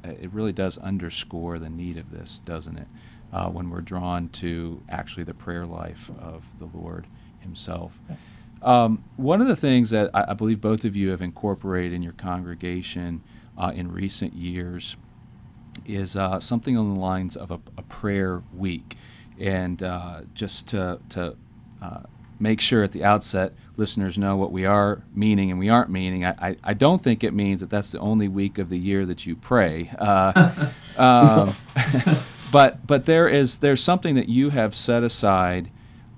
it 0.09 0.31
really 0.31 0.53
does 0.53 0.77
underscore 0.77 1.59
the 1.59 1.69
need 1.69 1.97
of 1.97 2.11
this, 2.11 2.39
doesn't 2.39 2.77
it? 2.77 2.87
Uh, 3.33 3.49
when 3.49 3.69
we're 3.69 3.81
drawn 3.81 4.29
to 4.29 4.81
actually 4.87 5.23
the 5.23 5.33
prayer 5.33 5.65
life 5.65 6.09
of 6.19 6.57
the 6.59 6.69
Lord 6.73 7.07
Himself. 7.39 7.99
Um, 8.61 9.03
one 9.17 9.41
of 9.41 9.47
the 9.47 9.55
things 9.55 9.89
that 9.89 10.09
I, 10.13 10.31
I, 10.31 10.33
believe 10.33 10.61
both 10.61 10.85
of 10.85 10.95
you 10.95 11.09
have 11.09 11.21
incorporated 11.21 11.93
in 11.93 12.01
your 12.01 12.13
congregation 12.13 13.21
uh, 13.57 13.71
in 13.75 13.91
recent 13.91 14.33
years 14.33 14.95
is 15.85 16.15
uh, 16.15 16.39
something 16.39 16.77
on 16.77 16.93
the 16.93 16.99
lines 16.99 17.35
of 17.35 17.51
a, 17.51 17.59
a 17.77 17.83
prayer 17.83 18.41
week. 18.53 18.95
And 19.39 19.83
uh, 19.83 20.21
just 20.33 20.69
to, 20.69 20.99
to 21.09 21.35
uh, 21.81 22.03
make 22.39 22.61
sure 22.61 22.83
at 22.83 22.91
the 22.91 23.03
outset 23.03 23.53
listeners 23.77 24.17
know 24.17 24.35
what 24.35 24.51
we 24.51 24.65
are 24.65 25.03
meaning 25.13 25.51
and 25.51 25.59
we 25.59 25.69
aren't 25.69 25.89
meaning. 25.89 26.25
I, 26.25 26.35
I, 26.39 26.55
I 26.63 26.73
don't 26.73 27.03
think 27.03 27.23
it 27.23 27.33
means 27.33 27.59
that 27.61 27.69
that's 27.69 27.91
the 27.91 27.99
only 27.99 28.27
week 28.27 28.57
of 28.57 28.69
the 28.69 28.77
year 28.77 29.05
that 29.05 29.25
you 29.25 29.35
pray. 29.35 29.91
Uh, 29.97 30.69
um, 30.97 31.55
but 32.51 32.85
but 32.87 33.05
there 33.05 33.27
is 33.27 33.59
there's 33.59 33.83
something 33.83 34.15
that 34.15 34.29
you 34.29 34.49
have 34.49 34.75
set 34.75 35.03
aside 35.03 35.69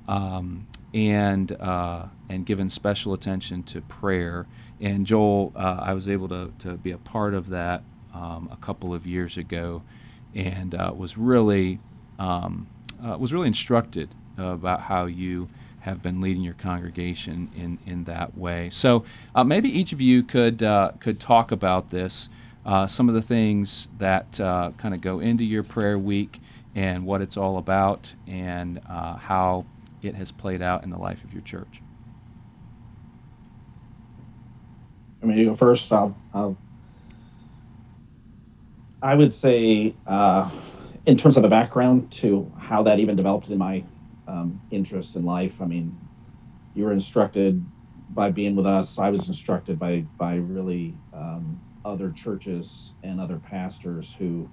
um, 0.08 0.68
and 0.94 1.52
uh, 1.54 2.06
and 2.30 2.46
given 2.46 2.70
special 2.70 3.14
attention 3.14 3.64
to 3.64 3.82
prayer. 3.82 4.48
And 4.80 5.08
Joel, 5.08 5.54
uh, 5.56 5.80
I 5.82 5.94
was 5.94 6.08
able 6.08 6.28
to, 6.28 6.54
to 6.60 6.74
be 6.74 6.92
a 6.92 7.00
part 7.00 7.34
of 7.34 7.50
that 7.50 7.82
um, 8.14 8.48
a 8.52 8.58
couple 8.58 8.94
of 8.94 9.08
years 9.08 9.36
ago, 9.38 9.82
and 10.36 10.76
uh, 10.76 10.94
was 10.96 11.18
really 11.18 11.80
um, 12.20 12.68
uh, 13.04 13.18
was 13.18 13.34
really 13.34 13.48
instructed 13.48 14.10
about 14.38 14.82
how 14.82 15.06
you 15.06 15.50
have 15.88 16.02
been 16.02 16.20
leading 16.20 16.44
your 16.44 16.54
congregation 16.54 17.50
in, 17.56 17.80
in 17.86 18.04
that 18.04 18.38
way. 18.38 18.70
So 18.70 19.06
uh, 19.34 19.44
maybe 19.44 19.70
each 19.70 19.94
of 19.94 20.02
you 20.02 20.22
could 20.24 20.62
uh, 20.62 20.92
could 21.00 21.20
talk 21.20 21.52
about 21.52 21.90
this, 21.90 22.30
uh, 22.66 22.88
some 22.88 23.08
of 23.08 23.16
the 23.16 23.22
things 23.22 23.90
that 23.98 24.40
uh, 24.42 24.72
kind 24.78 24.94
of 24.94 25.02
go 25.02 25.20
into 25.20 25.44
your 25.44 25.64
prayer 25.64 25.98
week 25.98 26.40
and 26.76 27.06
what 27.06 27.22
it's 27.22 27.38
all 27.38 27.58
about 27.58 28.14
and 28.28 28.82
uh, 28.90 29.16
how 29.16 29.66
it 30.02 30.16
has 30.16 30.32
played 30.32 30.62
out 30.62 30.84
in 30.84 30.90
the 30.90 30.98
life 30.98 31.24
of 31.24 31.34
your 31.34 31.42
church. 31.42 31.82
I 35.24 35.26
mean, 35.26 35.38
you 35.38 35.46
go 35.46 35.56
first. 35.56 35.92
I'll, 35.92 36.16
I'll 36.34 36.58
I 39.02 39.16
would 39.16 39.32
say, 39.32 39.96
uh, 40.06 40.50
in 41.06 41.18
terms 41.18 41.38
of 41.38 41.44
the 41.44 41.50
background 41.50 42.12
to 42.12 42.52
how 42.58 42.84
that 42.84 43.00
even 43.00 43.16
developed 43.16 43.50
in 43.50 43.58
my 43.58 43.84
um, 44.28 44.62
interest 44.72 45.16
in 45.16 45.26
life. 45.26 45.62
I 45.62 45.66
mean, 45.66 45.98
you 46.76 46.84
were 46.84 46.94
instructed 46.94 47.64
by 48.10 48.32
being 48.32 48.56
with 48.56 48.66
us. 48.66 49.00
I 49.00 49.10
was 49.10 49.28
instructed 49.28 49.80
by 49.80 50.06
by 50.18 50.36
really 50.36 50.96
um, 51.14 51.60
other 51.84 52.12
churches 52.12 52.94
and 53.04 53.20
other 53.20 53.38
pastors 53.38 54.16
who 54.20 54.50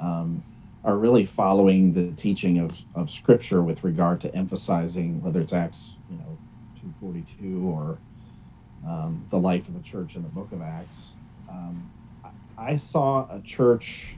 um, 0.00 0.42
are 0.84 0.96
really 0.96 1.24
following 1.24 1.92
the 1.92 2.12
teaching 2.12 2.58
of, 2.58 2.82
of 2.94 3.10
Scripture 3.10 3.62
with 3.62 3.84
regard 3.84 4.20
to 4.22 4.34
emphasizing 4.34 5.22
whether 5.22 5.40
it's 5.40 5.52
Acts, 5.52 5.96
you 6.10 6.16
know, 6.16 6.38
two 6.80 6.92
forty 7.00 7.24
two 7.38 7.68
or 7.68 7.98
um, 8.86 9.24
the 9.30 9.38
life 9.38 9.68
of 9.68 9.74
the 9.74 9.82
church 9.82 10.16
in 10.16 10.22
the 10.22 10.28
Book 10.28 10.50
of 10.52 10.62
Acts. 10.62 11.14
Um, 11.48 11.90
I 12.56 12.76
saw 12.76 13.28
a 13.30 13.40
church 13.40 14.16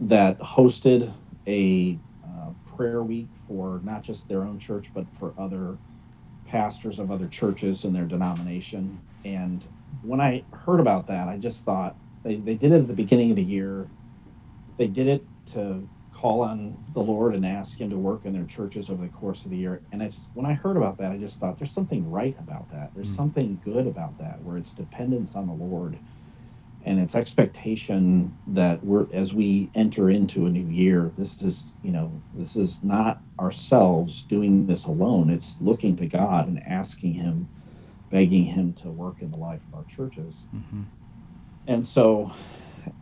that 0.00 0.38
hosted 0.38 1.12
a 1.46 1.98
prayer 2.76 3.02
week 3.02 3.28
for 3.34 3.80
not 3.84 4.02
just 4.02 4.28
their 4.28 4.42
own 4.42 4.58
church, 4.58 4.92
but 4.94 5.06
for 5.14 5.34
other 5.38 5.78
pastors 6.46 6.98
of 6.98 7.10
other 7.10 7.28
churches 7.28 7.84
in 7.84 7.92
their 7.92 8.06
denomination. 8.06 9.00
And 9.24 9.64
when 10.02 10.20
I 10.20 10.44
heard 10.52 10.80
about 10.80 11.06
that, 11.06 11.28
I 11.28 11.36
just 11.36 11.64
thought 11.64 11.96
they, 12.24 12.36
they 12.36 12.54
did 12.54 12.72
it 12.72 12.76
at 12.76 12.86
the 12.88 12.94
beginning 12.94 13.30
of 13.30 13.36
the 13.36 13.44
year. 13.44 13.88
They 14.76 14.88
did 14.88 15.06
it 15.06 15.24
to 15.52 15.88
call 16.12 16.42
on 16.42 16.76
the 16.92 17.00
Lord 17.00 17.34
and 17.34 17.46
ask 17.46 17.80
Him 17.80 17.90
to 17.90 17.96
work 17.96 18.24
in 18.24 18.32
their 18.32 18.44
churches 18.44 18.90
over 18.90 19.02
the 19.02 19.12
course 19.12 19.44
of 19.44 19.50
the 19.50 19.56
year. 19.56 19.80
And 19.92 20.02
it's 20.02 20.28
when 20.34 20.44
I 20.44 20.52
heard 20.52 20.76
about 20.76 20.98
that, 20.98 21.12
I 21.12 21.16
just 21.16 21.40
thought 21.40 21.58
there's 21.58 21.70
something 21.70 22.10
right 22.10 22.36
about 22.38 22.70
that. 22.72 22.90
There's 22.94 23.08
mm-hmm. 23.08 23.16
something 23.16 23.60
good 23.64 23.86
about 23.86 24.18
that, 24.18 24.42
where 24.42 24.56
it's 24.56 24.74
dependence 24.74 25.34
on 25.34 25.46
the 25.46 25.52
Lord 25.52 25.98
and 26.84 26.98
it's 26.98 27.14
expectation 27.14 28.36
that 28.46 28.82
we're 28.84 29.06
as 29.12 29.34
we 29.34 29.70
enter 29.74 30.08
into 30.08 30.46
a 30.46 30.50
new 30.50 30.66
year 30.68 31.10
this 31.18 31.42
is 31.42 31.76
you 31.82 31.90
know 31.90 32.10
this 32.34 32.56
is 32.56 32.82
not 32.82 33.20
ourselves 33.38 34.22
doing 34.24 34.66
this 34.66 34.86
alone 34.86 35.30
it's 35.30 35.56
looking 35.60 35.94
to 35.96 36.06
god 36.06 36.48
and 36.48 36.62
asking 36.66 37.12
him 37.12 37.48
begging 38.10 38.44
him 38.44 38.72
to 38.72 38.88
work 38.88 39.20
in 39.20 39.30
the 39.30 39.36
life 39.36 39.60
of 39.68 39.78
our 39.78 39.84
churches 39.84 40.46
mm-hmm. 40.54 40.82
and 41.66 41.86
so 41.86 42.32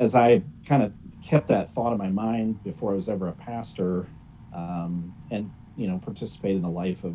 as 0.00 0.14
i 0.14 0.42
kind 0.66 0.82
of 0.82 0.92
kept 1.22 1.48
that 1.48 1.68
thought 1.68 1.92
in 1.92 1.98
my 1.98 2.10
mind 2.10 2.62
before 2.64 2.92
i 2.92 2.96
was 2.96 3.08
ever 3.08 3.28
a 3.28 3.32
pastor 3.32 4.06
um, 4.54 5.14
and 5.30 5.50
you 5.76 5.86
know 5.86 5.98
participate 5.98 6.56
in 6.56 6.62
the 6.62 6.70
life 6.70 7.04
of 7.04 7.14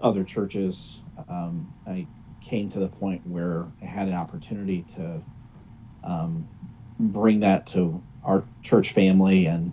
other 0.00 0.24
churches 0.24 1.00
um, 1.28 1.72
i 1.86 2.06
came 2.40 2.68
to 2.68 2.80
the 2.80 2.88
point 2.88 3.24
where 3.26 3.66
i 3.82 3.84
had 3.84 4.08
an 4.08 4.14
opportunity 4.14 4.82
to 4.82 5.22
um, 6.04 6.48
bring 6.98 7.40
that 7.40 7.66
to 7.68 8.02
our 8.24 8.44
church 8.62 8.92
family. 8.92 9.46
And 9.46 9.72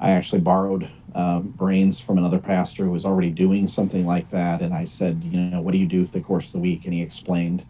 I 0.00 0.10
actually 0.10 0.40
borrowed 0.40 0.90
um, 1.14 1.54
brains 1.56 2.00
from 2.00 2.18
another 2.18 2.38
pastor 2.38 2.84
who 2.84 2.90
was 2.90 3.06
already 3.06 3.30
doing 3.30 3.68
something 3.68 4.04
like 4.04 4.28
that. 4.30 4.60
And 4.60 4.74
I 4.74 4.84
said, 4.84 5.22
you 5.24 5.40
know, 5.40 5.60
what 5.60 5.72
do 5.72 5.78
you 5.78 5.86
do 5.86 6.04
for 6.04 6.12
the 6.12 6.24
course 6.24 6.46
of 6.46 6.52
the 6.52 6.58
week? 6.58 6.84
And 6.84 6.92
he 6.92 7.02
explained. 7.02 7.64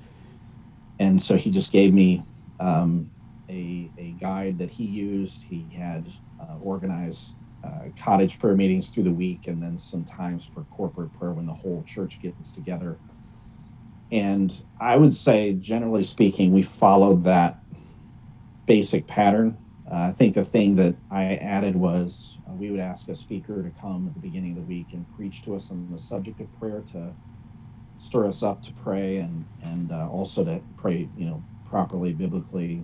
And 0.99 1.21
so 1.21 1.37
he 1.37 1.51
just 1.51 1.73
gave 1.73 1.93
me 1.93 2.23
um, 2.59 3.11
a, 3.49 3.91
a 3.99 4.11
guide 4.19 4.59
that 4.59 4.71
he 4.71 4.85
used. 4.85 5.43
He 5.43 5.67
had 5.75 6.07
uh, 6.41 6.57
organized 6.61 7.37
uh, 7.63 7.89
cottage 7.99 8.39
prayer 8.39 8.55
meetings 8.55 8.91
through 8.91 9.03
the 9.05 9.13
week 9.13 9.47
and 9.47 9.63
then 9.63 9.77
sometimes 9.77 10.45
for 10.45 10.63
corporate 10.65 11.13
prayer 11.19 11.33
when 11.33 11.47
the 11.47 11.53
whole 11.53 11.83
church 11.87 12.21
gets 12.21 12.53
together. 12.53 12.99
And 14.13 14.55
I 14.81 14.97
would 14.97 15.13
say, 15.13 15.53
generally 15.55 16.05
speaking, 16.05 16.53
we 16.53 16.63
followed 16.63 17.25
that 17.25 17.59
basic 18.67 19.07
pattern. 19.07 19.57
Uh, 19.91 19.97
I 20.09 20.13
think 20.13 20.35
the 20.35 20.45
thing 20.45 20.77
that 20.77 20.97
I 21.11 21.37
added 21.37 21.77
was 21.77 22.39
uh, 22.49 22.55
we 22.55 22.71
would 22.71 22.81
ask 22.81 23.09
a 23.09 23.15
speaker 23.15 23.63
to 23.63 23.71
come 23.81 24.09
at 24.09 24.15
the 24.15 24.21
beginning 24.21 24.53
of 24.53 24.57
the 24.59 24.63
week 24.63 24.89
and 24.93 25.07
preach 25.17 25.43
to 25.45 25.55
us 25.55 25.71
on 25.71 25.91
the 25.93 25.99
subject 25.99 26.41
of 26.41 26.59
prayer 26.59 26.83
to 26.93 27.15
stir 27.99 28.27
us 28.27 28.43
up 28.43 28.63
to 28.65 28.73
pray 28.73 29.19
and 29.19 29.47
and 29.63 29.93
uh, 29.93 30.09
also 30.11 30.45
to 30.45 30.61
pray, 30.77 31.09
you 31.17 31.27
know, 31.27 31.43
properly 31.67 32.13
biblically. 32.13 32.83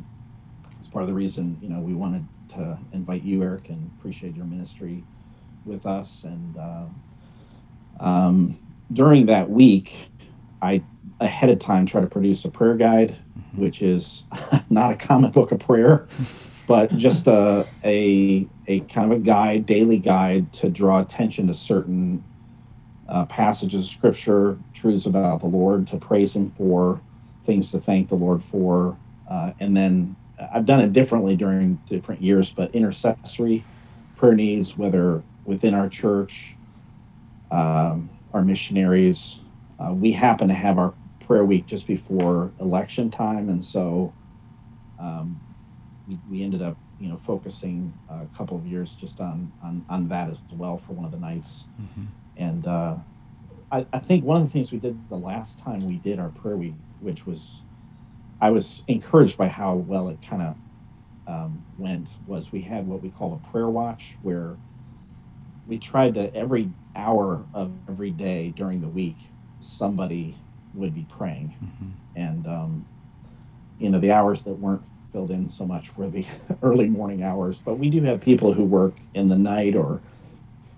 It's 0.79 0.89
part 0.89 1.03
of 1.03 1.09
the 1.09 1.15
reason 1.15 1.59
you 1.61 1.69
know 1.69 1.81
we 1.81 1.95
wanted 1.95 2.27
to 2.51 2.79
invite 2.93 3.23
you, 3.23 3.43
Eric, 3.43 3.69
and 3.69 3.91
appreciate 3.99 4.37
your 4.37 4.47
ministry 4.47 5.05
with 5.65 5.87
us. 5.87 6.25
And 6.25 6.57
uh, 6.57 6.87
um, 8.01 8.59
during 8.93 9.27
that 9.27 9.51
week, 9.51 10.09
I 10.61 10.83
ahead 11.21 11.51
of 11.51 11.59
time 11.59 11.87
try 11.87 12.01
to 12.01 12.07
produce 12.07 12.45
a 12.45 12.51
prayer 12.51 12.75
guide 12.75 13.17
which 13.55 13.83
is 13.83 14.25
not 14.71 14.93
a 14.93 14.97
common 14.97 15.31
book 15.31 15.53
of 15.53 15.61
prayer, 15.61 16.07
but 16.67 16.97
just 16.97 17.27
a, 17.27 17.67
a, 17.85 18.47
a 18.67 18.81
kind 18.81 19.13
of 19.13 19.19
a 19.19 19.21
guide, 19.21 19.67
daily 19.67 19.99
guide 19.99 20.53
to 20.55 20.69
draw 20.69 21.01
attention 21.01 21.47
to 21.47 21.55
certain 21.55 22.23
uh, 23.09 23.27
passages 23.27 23.83
of 23.83 23.89
scripture, 23.89 24.59
truths 24.73 25.07
about 25.07 25.41
the 25.41 25.47
Lord, 25.47 25.87
to 25.89 25.99
praise 25.99 26.35
Him 26.35 26.49
for, 26.49 27.01
things 27.45 27.71
to 27.73 27.79
thank 27.79 28.09
the 28.09 28.15
Lord 28.15 28.43
for. 28.43 28.97
Uh, 29.29 29.53
and 29.61 29.77
then 29.77 30.17
I've 30.53 30.67
done 30.67 30.81
it 30.81 30.93
differently 30.93 31.37
during 31.37 31.75
different 31.87 32.23
years, 32.23 32.53
but 32.53 32.75
intercessory 32.75 33.65
prayer 34.17 34.35
needs, 34.35 34.79
whether 34.79 35.23
within 35.45 35.75
our 35.75 35.89
church, 35.89 36.57
um, 37.51 38.09
our 38.33 38.43
missionaries, 38.43 39.41
uh, 39.79 39.93
we 39.93 40.13
happen 40.13 40.49
to 40.49 40.55
have 40.55 40.79
our 40.79 40.95
prayer 41.33 41.47
week 41.47 41.65
just 41.65 41.87
before 41.87 42.53
election 42.61 43.11
time, 43.11 43.49
and 43.49 43.65
so 43.65 44.13
um, 45.01 45.41
we, 46.07 46.19
we 46.31 46.43
ended 46.43 46.61
up, 46.61 46.77
you 47.01 47.09
know, 47.09 47.17
focusing 47.17 47.91
a 48.11 48.27
couple 48.37 48.55
of 48.55 48.67
years 48.67 48.95
just 48.95 49.19
on 49.19 49.51
on, 49.63 49.83
on 49.89 50.09
that 50.09 50.29
as 50.29 50.43
well 50.53 50.77
for 50.77 50.93
one 50.93 51.07
of 51.07 51.11
the 51.11 51.19
nights. 51.19 51.65
Mm-hmm. 51.81 52.05
And 52.37 52.67
uh, 52.67 52.97
I, 53.71 53.87
I 53.95 53.99
think 53.99 54.27
one 54.27 54.43
of 54.43 54.45
the 54.47 54.51
things 54.51 54.73
we 54.73 54.79
did 54.79 55.09
the 55.09 55.17
last 55.17 55.59
time 55.59 55.87
we 55.87 55.97
did 55.97 56.19
our 56.19 56.29
prayer 56.29 56.59
week, 56.59 56.75
which 57.01 57.27
was, 57.27 57.63
I 58.39 58.51
was 58.51 58.83
encouraged 58.87 59.39
by 59.39 59.49
how 59.49 59.77
well 59.77 60.11
it 60.11 60.19
kind 60.21 60.43
of 60.43 60.57
um, 61.27 61.65
went, 61.79 62.11
was 62.27 62.53
we 62.53 62.61
had 62.61 62.87
what 62.87 63.03
we 63.03 63.09
call 63.09 63.41
a 63.43 63.51
prayer 63.51 63.71
watch 63.71 64.19
where 64.21 64.59
we 65.67 65.79
tried 65.79 66.13
to 66.15 66.35
every 66.35 66.69
hour 66.95 67.43
of 67.55 67.73
every 67.89 68.11
day 68.11 68.53
during 68.55 68.83
the 68.83 68.89
week 68.89 69.17
somebody 69.61 70.37
would 70.75 70.95
be 70.95 71.07
praying. 71.09 71.55
Mm-hmm. 71.63 71.91
And, 72.17 72.47
um, 72.47 72.87
you 73.79 73.91
know, 73.91 73.99
the 73.99 74.13
hours 74.13 74.45
that 74.45 74.55
weren't 74.55 74.85
filled 75.13 75.31
in 75.31 75.49
so 75.49 75.67
much 75.67 75.97
were 75.97 76.09
the 76.09 76.27
early 76.63 76.89
morning 76.89 77.23
hours. 77.23 77.59
But 77.59 77.79
we 77.79 77.91
do 77.91 78.03
have 78.03 78.21
people 78.21 78.53
who 78.53 78.65
work 78.65 78.95
in 79.15 79.29
the 79.29 79.39
night 79.39 79.77
or 79.77 80.01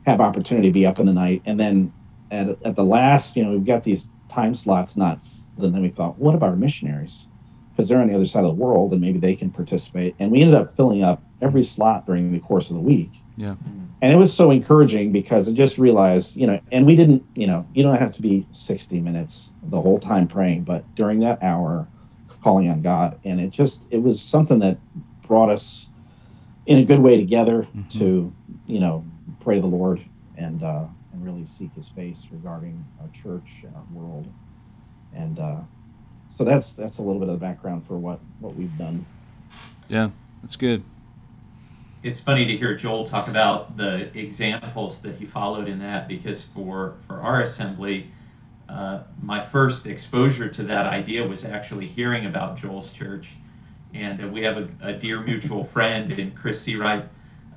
have 0.06 0.20
opportunity 0.20 0.68
to 0.68 0.72
be 0.72 0.86
up 0.86 0.98
in 0.98 1.06
the 1.06 1.12
night. 1.12 1.42
And 1.46 1.58
then 1.58 1.92
at, 2.30 2.48
at 2.64 2.76
the 2.76 2.84
last, 2.84 3.36
you 3.36 3.44
know, 3.44 3.50
we've 3.50 3.64
got 3.64 3.84
these 3.84 4.10
time 4.28 4.54
slots 4.54 4.96
not, 4.96 5.20
and 5.58 5.74
then 5.74 5.82
we 5.82 5.88
thought, 5.88 6.18
what 6.18 6.34
about 6.34 6.50
our 6.50 6.56
missionaries? 6.56 7.28
Because 7.70 7.88
they're 7.88 8.00
on 8.00 8.08
the 8.08 8.14
other 8.14 8.24
side 8.24 8.44
of 8.44 8.56
the 8.56 8.62
world 8.62 8.92
and 8.92 9.00
maybe 9.00 9.18
they 9.18 9.34
can 9.34 9.50
participate. 9.50 10.14
And 10.18 10.30
we 10.30 10.42
ended 10.42 10.56
up 10.56 10.76
filling 10.76 11.02
up 11.02 11.22
every 11.40 11.62
slot 11.62 12.06
during 12.06 12.32
the 12.32 12.40
course 12.40 12.70
of 12.70 12.76
the 12.76 12.82
week. 12.82 13.10
Yeah. 13.36 13.56
And 14.00 14.12
it 14.12 14.16
was 14.16 14.32
so 14.32 14.50
encouraging 14.50 15.12
because 15.12 15.48
I 15.48 15.52
just 15.52 15.78
realized, 15.78 16.36
you 16.36 16.46
know, 16.46 16.60
and 16.70 16.86
we 16.86 16.94
didn't, 16.94 17.24
you 17.36 17.46
know, 17.46 17.66
you 17.74 17.82
don't 17.82 17.96
have 17.96 18.12
to 18.12 18.22
be 18.22 18.46
60 18.52 19.00
minutes 19.00 19.52
the 19.62 19.80
whole 19.80 19.98
time 19.98 20.28
praying, 20.28 20.62
but 20.62 20.94
during 20.94 21.20
that 21.20 21.42
hour, 21.42 21.88
calling 22.42 22.68
on 22.68 22.82
God, 22.82 23.18
and 23.24 23.40
it 23.40 23.50
just 23.50 23.86
it 23.90 24.02
was 24.02 24.20
something 24.20 24.58
that 24.58 24.78
brought 25.26 25.48
us 25.48 25.88
in 26.66 26.78
a 26.78 26.84
good 26.84 27.00
way 27.00 27.16
together 27.16 27.62
mm-hmm. 27.62 27.88
to, 27.98 28.32
you 28.66 28.80
know, 28.80 29.04
pray 29.40 29.56
to 29.56 29.60
the 29.62 29.66
Lord 29.66 30.04
and 30.36 30.62
uh, 30.62 30.84
and 31.12 31.24
really 31.24 31.46
seek 31.46 31.72
His 31.74 31.88
face 31.88 32.28
regarding 32.30 32.84
our 33.00 33.08
church 33.08 33.64
and 33.64 33.74
our 33.74 33.84
world, 33.92 34.30
and 35.14 35.38
uh, 35.38 35.60
so 36.28 36.44
that's 36.44 36.74
that's 36.74 36.98
a 36.98 37.02
little 37.02 37.18
bit 37.18 37.30
of 37.30 37.40
the 37.40 37.44
background 37.44 37.86
for 37.86 37.96
what 37.96 38.20
what 38.40 38.54
we've 38.54 38.76
done. 38.76 39.06
Yeah, 39.88 40.10
that's 40.42 40.56
good 40.56 40.84
it's 42.04 42.20
funny 42.20 42.44
to 42.44 42.54
hear 42.54 42.76
Joel 42.76 43.06
talk 43.06 43.28
about 43.28 43.78
the 43.78 44.16
examples 44.16 45.00
that 45.00 45.16
he 45.16 45.24
followed 45.24 45.68
in 45.68 45.78
that 45.78 46.06
because 46.06 46.44
for 46.44 46.96
for 47.06 47.18
our 47.18 47.40
assembly, 47.40 48.10
uh, 48.68 49.00
my 49.22 49.42
first 49.42 49.86
exposure 49.86 50.46
to 50.50 50.62
that 50.64 50.84
idea 50.84 51.26
was 51.26 51.46
actually 51.46 51.86
hearing 51.86 52.26
about 52.26 52.58
Joel's 52.58 52.92
church, 52.92 53.30
and 53.94 54.22
uh, 54.22 54.28
we 54.28 54.42
have 54.42 54.58
a, 54.58 54.68
a, 54.82 54.92
dear 54.92 55.20
mutual 55.20 55.64
friend 55.72 56.12
in 56.12 56.30
Chris 56.32 56.64
Seawright. 56.64 57.06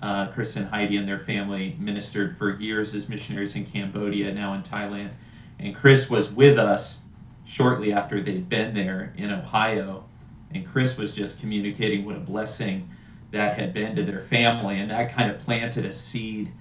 Uh, 0.01 0.27
Chris 0.27 0.55
and 0.55 0.67
Heidi 0.67 0.95
and 0.95 1.07
their 1.07 1.19
family 1.19 1.75
ministered 1.79 2.37
for 2.37 2.57
years 2.57 2.95
as 2.95 3.09
missionaries 3.09 3.55
in 3.55 3.65
Cambodia, 3.65 4.31
now 4.33 4.53
in 4.53 4.61
Thailand, 4.61 5.09
and 5.59 5.75
Chris 5.75 6.09
was 6.09 6.31
with 6.31 6.57
us 6.57 6.99
shortly 7.45 7.91
after 7.91 8.21
they'd 8.21 8.47
been 8.47 8.73
there 8.73 9.11
in 9.17 9.29
Ohio, 9.31 10.05
and 10.53 10.65
Chris 10.65 10.97
was 10.97 11.13
just 11.13 11.41
communicating 11.41 12.05
what 12.05 12.15
a 12.15 12.19
blessing 12.19 12.87
that 13.31 13.57
had 13.57 13.73
been 13.73 13.95
to 13.95 14.03
their 14.03 14.21
family, 14.21 14.79
and 14.79 14.91
that 14.91 15.11
kind 15.13 15.29
of 15.29 15.39
planted 15.39 15.85
a 15.85 15.93
seed 15.93 16.51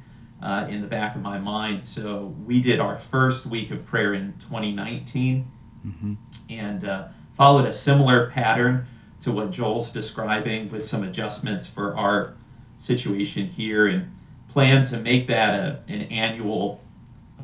uh, 0.42 0.66
in 0.68 0.80
the 0.80 0.86
back 0.86 1.16
of 1.16 1.22
my 1.22 1.38
mind. 1.38 1.84
So 1.84 2.34
we 2.44 2.60
did 2.60 2.80
our 2.80 2.96
first 2.96 3.46
week 3.46 3.70
of 3.70 3.84
prayer 3.86 4.14
in 4.14 4.34
2019, 4.40 5.50
mm-hmm. 5.86 6.14
and 6.50 6.84
uh, 6.84 7.08
followed 7.36 7.66
a 7.66 7.72
similar 7.72 8.30
pattern 8.30 8.86
to 9.22 9.32
what 9.32 9.50
Joel's 9.50 9.90
describing, 9.90 10.70
with 10.70 10.84
some 10.84 11.02
adjustments 11.02 11.66
for 11.66 11.96
our 11.96 12.34
situation 12.78 13.46
here, 13.46 13.88
and 13.88 14.12
plan 14.48 14.84
to 14.84 14.98
make 14.98 15.26
that 15.28 15.54
a, 15.58 15.82
an 15.88 16.02
annual 16.02 16.80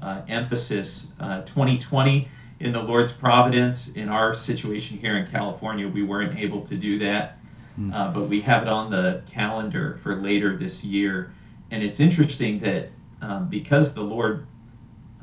uh, 0.01 0.23
emphasis. 0.29 1.09
2020 1.19 2.25
uh, 2.25 2.29
in 2.61 2.73
the 2.73 2.81
Lord's 2.81 3.13
providence, 3.13 3.89
in 3.93 4.09
our 4.09 4.35
situation 4.35 4.97
here 4.97 5.17
in 5.17 5.29
California, 5.31 5.89
we 5.89 6.05
weren't 6.05 6.39
able 6.39 6.63
to 6.63 6.77
do 6.77 6.99
that. 7.01 7.39
Mm. 7.79 7.95
Uh, 7.95 8.13
but 8.13 8.29
we 8.29 8.41
have 8.43 8.63
it 8.63 8.69
on 8.69 8.91
the 8.91 9.23
calendar 9.31 9.99
for 10.03 10.17
later 10.17 10.57
this 10.57 10.85
year. 10.85 11.33
And 11.71 11.83
it's 11.83 12.01
interesting 12.01 12.61
that 12.61 12.91
um, 13.21 13.49
because 13.49 13.95
the 13.95 14.03
Lord 14.03 14.47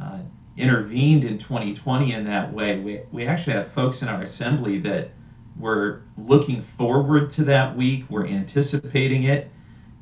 uh, 0.01 0.19
intervened 0.57 1.23
in 1.23 1.37
2020 1.37 2.13
in 2.13 2.25
that 2.25 2.51
way, 2.51 2.79
we, 2.79 3.01
we 3.11 3.27
actually 3.27 3.53
have 3.53 3.71
folks 3.71 4.01
in 4.01 4.07
our 4.07 4.21
assembly 4.21 4.79
that 4.79 5.11
were 5.57 6.03
looking 6.17 6.61
forward 6.61 7.29
to 7.31 7.43
that 7.43 7.75
week, 7.75 8.09
were 8.09 8.25
anticipating 8.25 9.23
it, 9.23 9.51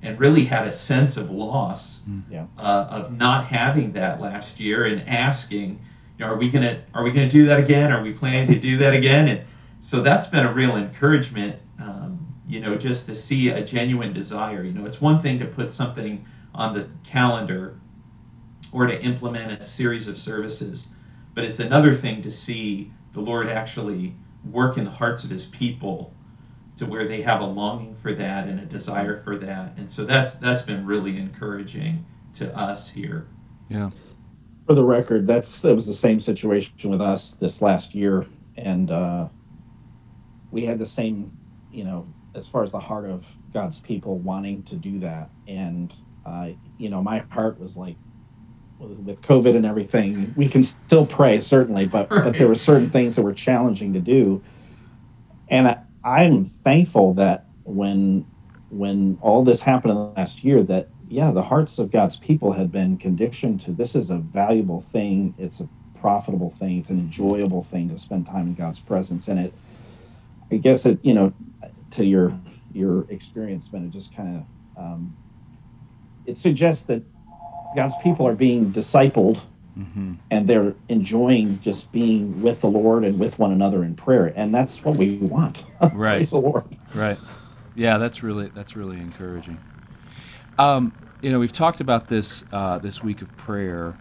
and 0.01 0.19
really 0.19 0.45
had 0.45 0.67
a 0.67 0.71
sense 0.71 1.17
of 1.17 1.31
loss 1.31 1.99
mm. 2.07 2.21
yeah. 2.29 2.45
uh, 2.57 2.87
of 2.89 3.17
not 3.17 3.45
having 3.45 3.91
that 3.93 4.21
last 4.21 4.59
year 4.59 4.85
and 4.85 5.07
asking, 5.09 5.79
you 6.17 6.25
know, 6.25 6.31
are 6.31 6.37
we 6.37 6.49
gonna 6.49 6.81
are 6.93 7.03
we 7.03 7.11
gonna 7.11 7.27
do 7.27 7.47
that 7.47 7.59
again? 7.59 7.91
Are 7.91 8.01
we 8.01 8.13
planning 8.13 8.47
to 8.47 8.59
do 8.59 8.77
that 8.77 8.93
again? 8.93 9.27
And 9.27 9.41
so 9.79 10.01
that's 10.01 10.27
been 10.27 10.45
a 10.45 10.53
real 10.53 10.77
encouragement 10.77 11.59
um, 11.79 12.16
you 12.47 12.61
know, 12.61 12.77
just 12.77 13.05
to 13.07 13.15
see 13.15 13.49
a 13.49 13.63
genuine 13.63 14.13
desire. 14.13 14.63
You 14.63 14.73
know, 14.73 14.85
it's 14.85 15.01
one 15.01 15.21
thing 15.21 15.39
to 15.39 15.45
put 15.45 15.73
something 15.73 16.25
on 16.55 16.73
the 16.73 16.89
calendar 17.03 17.79
or 18.71 18.87
to 18.87 19.01
implement 19.01 19.59
a 19.59 19.63
series 19.63 20.07
of 20.07 20.17
services, 20.17 20.87
but 21.33 21.43
it's 21.43 21.59
another 21.59 21.93
thing 21.93 22.21
to 22.21 22.31
see 22.31 22.91
the 23.13 23.19
Lord 23.19 23.47
actually 23.47 24.15
work 24.51 24.77
in 24.77 24.85
the 24.85 24.91
hearts 24.91 25.23
of 25.23 25.29
his 25.29 25.45
people 25.45 26.13
to 26.77 26.85
where 26.85 27.07
they 27.07 27.21
have 27.21 27.41
a 27.41 27.45
longing 27.45 27.95
for 27.95 28.13
that 28.13 28.47
and 28.47 28.59
a 28.59 28.65
desire 28.65 29.21
for 29.23 29.37
that. 29.37 29.73
And 29.77 29.89
so 29.89 30.05
that's 30.05 30.35
that's 30.35 30.61
been 30.61 30.85
really 30.85 31.17
encouraging 31.17 32.05
to 32.35 32.55
us 32.57 32.89
here. 32.89 33.27
Yeah. 33.67 33.89
For 34.67 34.73
the 34.73 34.83
record, 34.83 35.27
that's 35.27 35.65
it 35.65 35.73
was 35.73 35.87
the 35.87 35.93
same 35.93 36.19
situation 36.19 36.89
with 36.89 37.01
us 37.01 37.33
this 37.33 37.61
last 37.61 37.95
year, 37.95 38.25
and 38.57 38.91
uh, 38.91 39.29
we 40.51 40.65
had 40.65 40.77
the 40.77 40.85
same, 40.85 41.35
you 41.71 41.83
know, 41.83 42.05
as 42.35 42.47
far 42.47 42.63
as 42.63 42.71
the 42.71 42.79
heart 42.79 43.05
of 43.05 43.27
God's 43.53 43.79
people 43.79 44.17
wanting 44.17 44.63
to 44.63 44.75
do 44.75 44.99
that, 44.99 45.29
and 45.47 45.93
uh, 46.25 46.49
you 46.77 46.89
know, 46.89 47.01
my 47.01 47.19
heart 47.29 47.59
was 47.59 47.77
like, 47.77 47.95
with 48.79 49.21
COVID 49.21 49.55
and 49.55 49.65
everything, 49.65 50.33
we 50.35 50.47
can 50.47 50.61
still 50.61 51.05
pray 51.05 51.39
certainly, 51.39 51.85
but 51.85 52.11
right. 52.11 52.25
but 52.25 52.37
there 52.37 52.47
were 52.47 52.55
certain 52.55 52.89
things 52.89 53.15
that 53.15 53.23
were 53.23 53.33
challenging 53.33 53.93
to 53.93 53.99
do, 53.99 54.43
and 55.47 55.67
I, 55.67 55.79
I'm 56.03 56.45
thankful 56.45 57.13
that 57.15 57.45
when 57.63 58.25
when 58.69 59.17
all 59.21 59.43
this 59.43 59.61
happened 59.61 59.91
in 59.91 59.97
the 59.97 60.03
last 60.03 60.43
year, 60.43 60.61
that 60.63 60.89
yeah, 61.09 61.31
the 61.31 61.41
hearts 61.41 61.79
of 61.79 61.91
God's 61.91 62.17
people 62.17 62.51
had 62.51 62.71
been 62.71 62.97
conditioned 62.97 63.61
to 63.61 63.71
this 63.71 63.95
is 63.95 64.09
a 64.09 64.17
valuable 64.17 64.79
thing, 64.79 65.33
it's 65.37 65.59
a 65.59 65.69
profitable 65.99 66.49
thing, 66.49 66.79
it's 66.79 66.89
an 66.89 66.99
enjoyable 66.99 67.63
thing 67.63 67.89
to 67.89 67.97
spend 67.97 68.27
time 68.27 68.47
in 68.47 68.53
God's 68.53 68.79
presence, 68.79 69.27
and 69.27 69.39
it. 69.39 69.53
I 70.49 70.55
guess 70.55 70.85
it 70.85 70.99
you 71.03 71.13
know, 71.13 71.33
to 71.91 72.05
your 72.05 72.37
your 72.73 73.05
experience, 73.09 73.67
Ben, 73.67 73.85
it 73.85 73.91
just 73.91 74.15
kind 74.15 74.45
of 74.75 74.83
um, 74.83 75.17
it 76.25 76.37
suggests 76.37 76.85
that 76.85 77.03
God's 77.75 77.95
people 78.03 78.27
are 78.27 78.35
being 78.35 78.71
discipled 78.71 79.41
mm-hmm. 79.77 80.13
and 80.29 80.47
they're 80.47 80.75
enjoying 80.89 81.59
just 81.61 81.91
being 81.91 82.41
with 82.41 82.61
the 82.61 82.67
Lord 82.67 83.03
and 83.03 83.19
with 83.19 83.39
one 83.39 83.51
another 83.51 83.83
in 83.83 83.95
prayer. 83.95 84.33
And 84.35 84.53
that's 84.53 84.83
what 84.83 84.97
we 84.97 85.17
want. 85.17 85.65
Right. 85.79 86.17
Praise 86.17 86.31
the 86.31 86.39
Lord. 86.39 86.65
Right. 86.93 87.17
Yeah, 87.75 87.99
that's 87.99 88.23
really 88.23 88.49
that's 88.53 88.75
really 88.75 88.97
encouraging. 88.97 89.59
Um, 90.57 90.91
you 91.21 91.31
know, 91.31 91.39
we've 91.39 91.53
talked 91.53 91.79
about 91.79 92.07
this 92.07 92.43
uh, 92.51 92.79
this 92.79 93.03
week 93.03 93.21
of 93.21 93.35
prayer. 93.37 93.97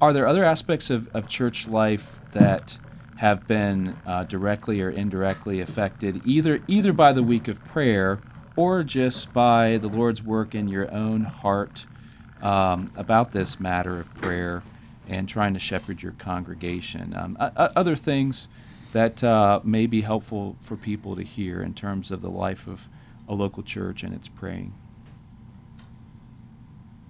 Are 0.00 0.12
there 0.12 0.26
other 0.26 0.44
aspects 0.44 0.90
of, 0.90 1.08
of 1.14 1.26
church 1.26 1.66
life 1.66 2.20
that 2.32 2.78
have 3.22 3.46
been 3.46 3.96
uh, 4.04 4.24
directly 4.24 4.82
or 4.82 4.90
indirectly 4.90 5.60
affected 5.60 6.20
either 6.24 6.60
either 6.66 6.92
by 6.92 7.12
the 7.12 7.22
week 7.22 7.46
of 7.46 7.64
prayer 7.64 8.20
or 8.56 8.82
just 8.82 9.32
by 9.32 9.78
the 9.78 9.86
Lord's 9.86 10.24
work 10.24 10.56
in 10.56 10.66
your 10.66 10.92
own 10.92 11.22
heart 11.22 11.86
um, 12.42 12.88
about 12.96 13.30
this 13.30 13.60
matter 13.60 14.00
of 14.00 14.12
prayer 14.16 14.64
and 15.08 15.28
trying 15.28 15.54
to 15.54 15.60
shepherd 15.60 16.02
your 16.02 16.10
congregation. 16.10 17.14
Um, 17.16 17.36
other 17.38 17.94
things 17.94 18.48
that 18.92 19.22
uh, 19.22 19.60
may 19.62 19.86
be 19.86 20.00
helpful 20.00 20.56
for 20.60 20.76
people 20.76 21.14
to 21.14 21.22
hear 21.22 21.62
in 21.62 21.74
terms 21.74 22.10
of 22.10 22.22
the 22.22 22.30
life 22.30 22.66
of 22.66 22.88
a 23.28 23.34
local 23.34 23.62
church 23.62 24.02
and 24.02 24.12
its 24.12 24.26
praying. 24.26 24.74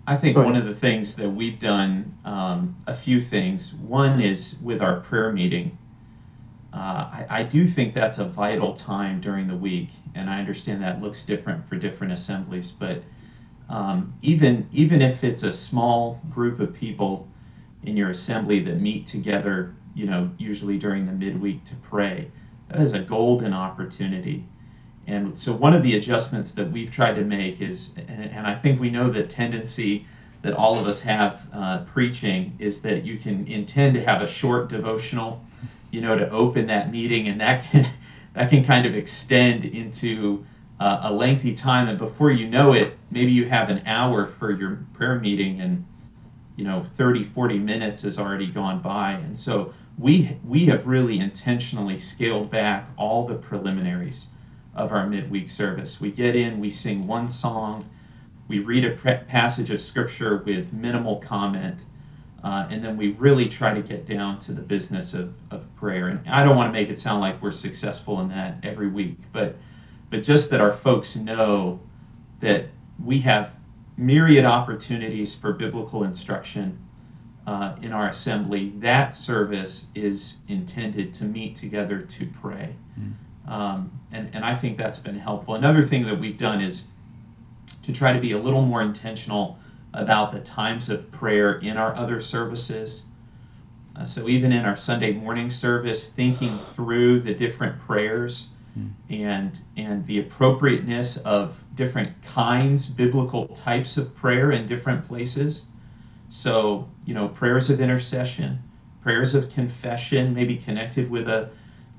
I 0.06 0.18
think 0.18 0.36
one 0.36 0.56
of 0.56 0.66
the 0.66 0.74
things 0.74 1.16
that 1.16 1.30
we've 1.30 1.58
done, 1.58 2.18
um, 2.26 2.76
a 2.86 2.94
few 2.94 3.18
things. 3.18 3.72
One 3.72 4.20
is 4.20 4.58
with 4.62 4.82
our 4.82 5.00
prayer 5.00 5.32
meeting. 5.32 5.78
Uh, 6.72 6.76
I, 6.76 7.26
I, 7.28 7.42
do 7.42 7.66
think 7.66 7.92
that's 7.92 8.18
a 8.18 8.24
vital 8.24 8.72
time 8.72 9.20
during 9.20 9.46
the 9.46 9.56
week, 9.56 9.90
and 10.14 10.30
I 10.30 10.38
understand 10.38 10.82
that 10.82 11.02
looks 11.02 11.22
different 11.22 11.68
for 11.68 11.76
different 11.76 12.14
assemblies, 12.14 12.70
but 12.70 13.02
um, 13.68 14.14
even 14.22 14.68
even 14.72 15.02
if 15.02 15.22
it's 15.22 15.42
a 15.42 15.52
small 15.52 16.20
group 16.30 16.60
of 16.60 16.72
people 16.72 17.28
in 17.82 17.96
your 17.96 18.10
assembly 18.10 18.60
that 18.60 18.80
meet 18.80 19.06
together, 19.06 19.74
you 19.94 20.06
know, 20.06 20.30
usually 20.38 20.78
during 20.78 21.04
the 21.04 21.12
midweek 21.12 21.64
to 21.64 21.74
pray, 21.76 22.30
that 22.68 22.80
is 22.80 22.94
a 22.94 23.00
golden 23.00 23.52
opportunity. 23.52 24.44
And 25.06 25.38
so 25.38 25.52
one 25.52 25.74
of 25.74 25.82
the 25.82 25.96
adjustments 25.96 26.52
that 26.52 26.70
we've 26.70 26.90
tried 26.90 27.14
to 27.14 27.24
make 27.24 27.60
is, 27.60 27.92
and, 27.96 28.30
and 28.30 28.46
I 28.46 28.54
think 28.54 28.80
we 28.80 28.90
know 28.90 29.10
the 29.10 29.24
tendency 29.24 30.06
that 30.42 30.54
all 30.54 30.78
of 30.78 30.86
us 30.86 31.00
have 31.02 31.40
uh, 31.52 31.78
preaching 31.84 32.56
is 32.58 32.82
that 32.82 33.04
you 33.04 33.18
can 33.18 33.46
intend 33.46 33.94
to 33.94 34.04
have 34.04 34.22
a 34.22 34.26
short 34.26 34.68
devotional, 34.68 35.44
you 35.92 36.00
know, 36.00 36.16
to 36.16 36.28
open 36.30 36.66
that 36.66 36.90
meeting, 36.90 37.28
and 37.28 37.40
that 37.40 37.64
can 37.64 37.86
that 38.34 38.50
can 38.50 38.64
kind 38.64 38.86
of 38.86 38.96
extend 38.96 39.64
into 39.64 40.44
uh, 40.80 41.00
a 41.04 41.12
lengthy 41.12 41.54
time, 41.54 41.88
and 41.88 41.98
before 41.98 42.32
you 42.32 42.48
know 42.48 42.72
it, 42.72 42.94
maybe 43.10 43.30
you 43.30 43.44
have 43.46 43.68
an 43.68 43.82
hour 43.86 44.26
for 44.26 44.50
your 44.50 44.80
prayer 44.94 45.20
meeting, 45.20 45.60
and 45.60 45.84
you 46.56 46.64
know 46.64 46.84
30, 46.96 47.22
40 47.22 47.58
minutes 47.60 48.02
has 48.02 48.18
already 48.18 48.48
gone 48.48 48.80
by, 48.80 49.12
and 49.12 49.38
so 49.38 49.72
we 49.98 50.36
we 50.44 50.66
have 50.66 50.86
really 50.86 51.20
intentionally 51.20 51.98
scaled 51.98 52.50
back 52.50 52.88
all 52.96 53.26
the 53.26 53.36
preliminaries 53.36 54.26
of 54.74 54.92
our 54.92 55.06
midweek 55.06 55.48
service. 55.48 56.00
We 56.00 56.10
get 56.10 56.34
in, 56.34 56.58
we 56.58 56.70
sing 56.70 57.06
one 57.06 57.28
song, 57.28 57.84
we 58.48 58.58
read 58.58 58.84
a 58.84 58.90
passage 59.28 59.70
of 59.70 59.80
scripture 59.80 60.42
with 60.44 60.72
minimal 60.72 61.16
comment. 61.16 61.78
Uh, 62.44 62.66
and 62.70 62.84
then 62.84 62.96
we 62.96 63.12
really 63.12 63.48
try 63.48 63.72
to 63.72 63.80
get 63.80 64.06
down 64.06 64.38
to 64.40 64.52
the 64.52 64.62
business 64.62 65.14
of, 65.14 65.32
of 65.50 65.62
prayer. 65.76 66.08
And 66.08 66.28
I 66.28 66.44
don't 66.44 66.56
want 66.56 66.68
to 66.68 66.72
make 66.72 66.90
it 66.90 66.98
sound 66.98 67.20
like 67.20 67.40
we're 67.40 67.52
successful 67.52 68.20
in 68.20 68.28
that 68.30 68.56
every 68.62 68.88
week, 68.88 69.16
but 69.32 69.56
but 70.10 70.22
just 70.22 70.50
that 70.50 70.60
our 70.60 70.72
folks 70.72 71.16
know 71.16 71.80
that 72.40 72.66
we 73.02 73.18
have 73.20 73.52
myriad 73.96 74.44
opportunities 74.44 75.34
for 75.34 75.52
biblical 75.54 76.04
instruction 76.04 76.78
uh, 77.46 77.76
in 77.80 77.92
our 77.92 78.08
assembly. 78.08 78.72
That 78.76 79.14
service 79.14 79.86
is 79.94 80.38
intended 80.48 81.14
to 81.14 81.24
meet 81.24 81.56
together 81.56 82.02
to 82.02 82.26
pray. 82.40 82.74
Mm. 83.00 83.50
Um, 83.50 83.90
and, 84.12 84.30
and 84.34 84.44
I 84.44 84.54
think 84.54 84.76
that's 84.78 84.98
been 84.98 85.18
helpful. 85.18 85.54
Another 85.54 85.82
thing 85.82 86.04
that 86.04 86.18
we've 86.18 86.38
done 86.38 86.60
is 86.60 86.84
to 87.84 87.92
try 87.92 88.12
to 88.12 88.20
be 88.20 88.32
a 88.32 88.38
little 88.38 88.62
more 88.62 88.82
intentional 88.82 89.58
about 89.94 90.32
the 90.32 90.40
times 90.40 90.88
of 90.90 91.10
prayer 91.12 91.58
in 91.58 91.76
our 91.76 91.94
other 91.94 92.20
services. 92.20 93.02
Uh, 93.94 94.04
so 94.04 94.28
even 94.28 94.52
in 94.52 94.64
our 94.64 94.76
Sunday 94.76 95.12
morning 95.12 95.50
service, 95.50 96.08
thinking 96.08 96.56
through 96.74 97.20
the 97.20 97.34
different 97.34 97.78
prayers 97.78 98.48
and 99.10 99.58
and 99.76 100.06
the 100.06 100.20
appropriateness 100.20 101.18
of 101.18 101.62
different 101.74 102.10
kinds, 102.24 102.88
biblical 102.88 103.46
types 103.48 103.98
of 103.98 104.14
prayer 104.14 104.52
in 104.52 104.66
different 104.66 105.06
places. 105.06 105.62
So, 106.30 106.88
you 107.04 107.12
know, 107.12 107.28
prayers 107.28 107.68
of 107.68 107.80
intercession, 107.80 108.58
prayers 109.02 109.34
of 109.34 109.52
confession, 109.52 110.32
maybe 110.32 110.56
connected 110.56 111.10
with 111.10 111.28
a 111.28 111.50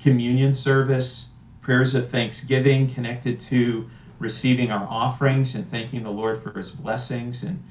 communion 0.01 0.53
service, 0.53 1.27
prayers 1.61 1.93
of 1.93 2.09
thanksgiving 2.09 2.91
connected 2.91 3.39
to 3.41 3.87
receiving 4.17 4.71
our 4.71 4.87
offerings 4.89 5.53
and 5.53 5.69
thanking 5.69 6.01
the 6.01 6.09
Lord 6.09 6.41
for 6.41 6.57
his 6.57 6.71
blessings, 6.71 7.43
and 7.43 7.61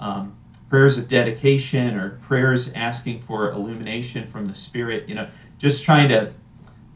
um, 0.00 0.36
prayers 0.68 0.98
of 0.98 1.08
dedication 1.08 1.96
or 1.96 2.18
prayers 2.22 2.72
asking 2.72 3.22
for 3.22 3.50
illumination 3.52 4.30
from 4.30 4.46
the 4.46 4.54
Spirit, 4.54 5.08
you 5.08 5.14
know, 5.14 5.28
just 5.58 5.84
trying 5.84 6.08
to 6.08 6.32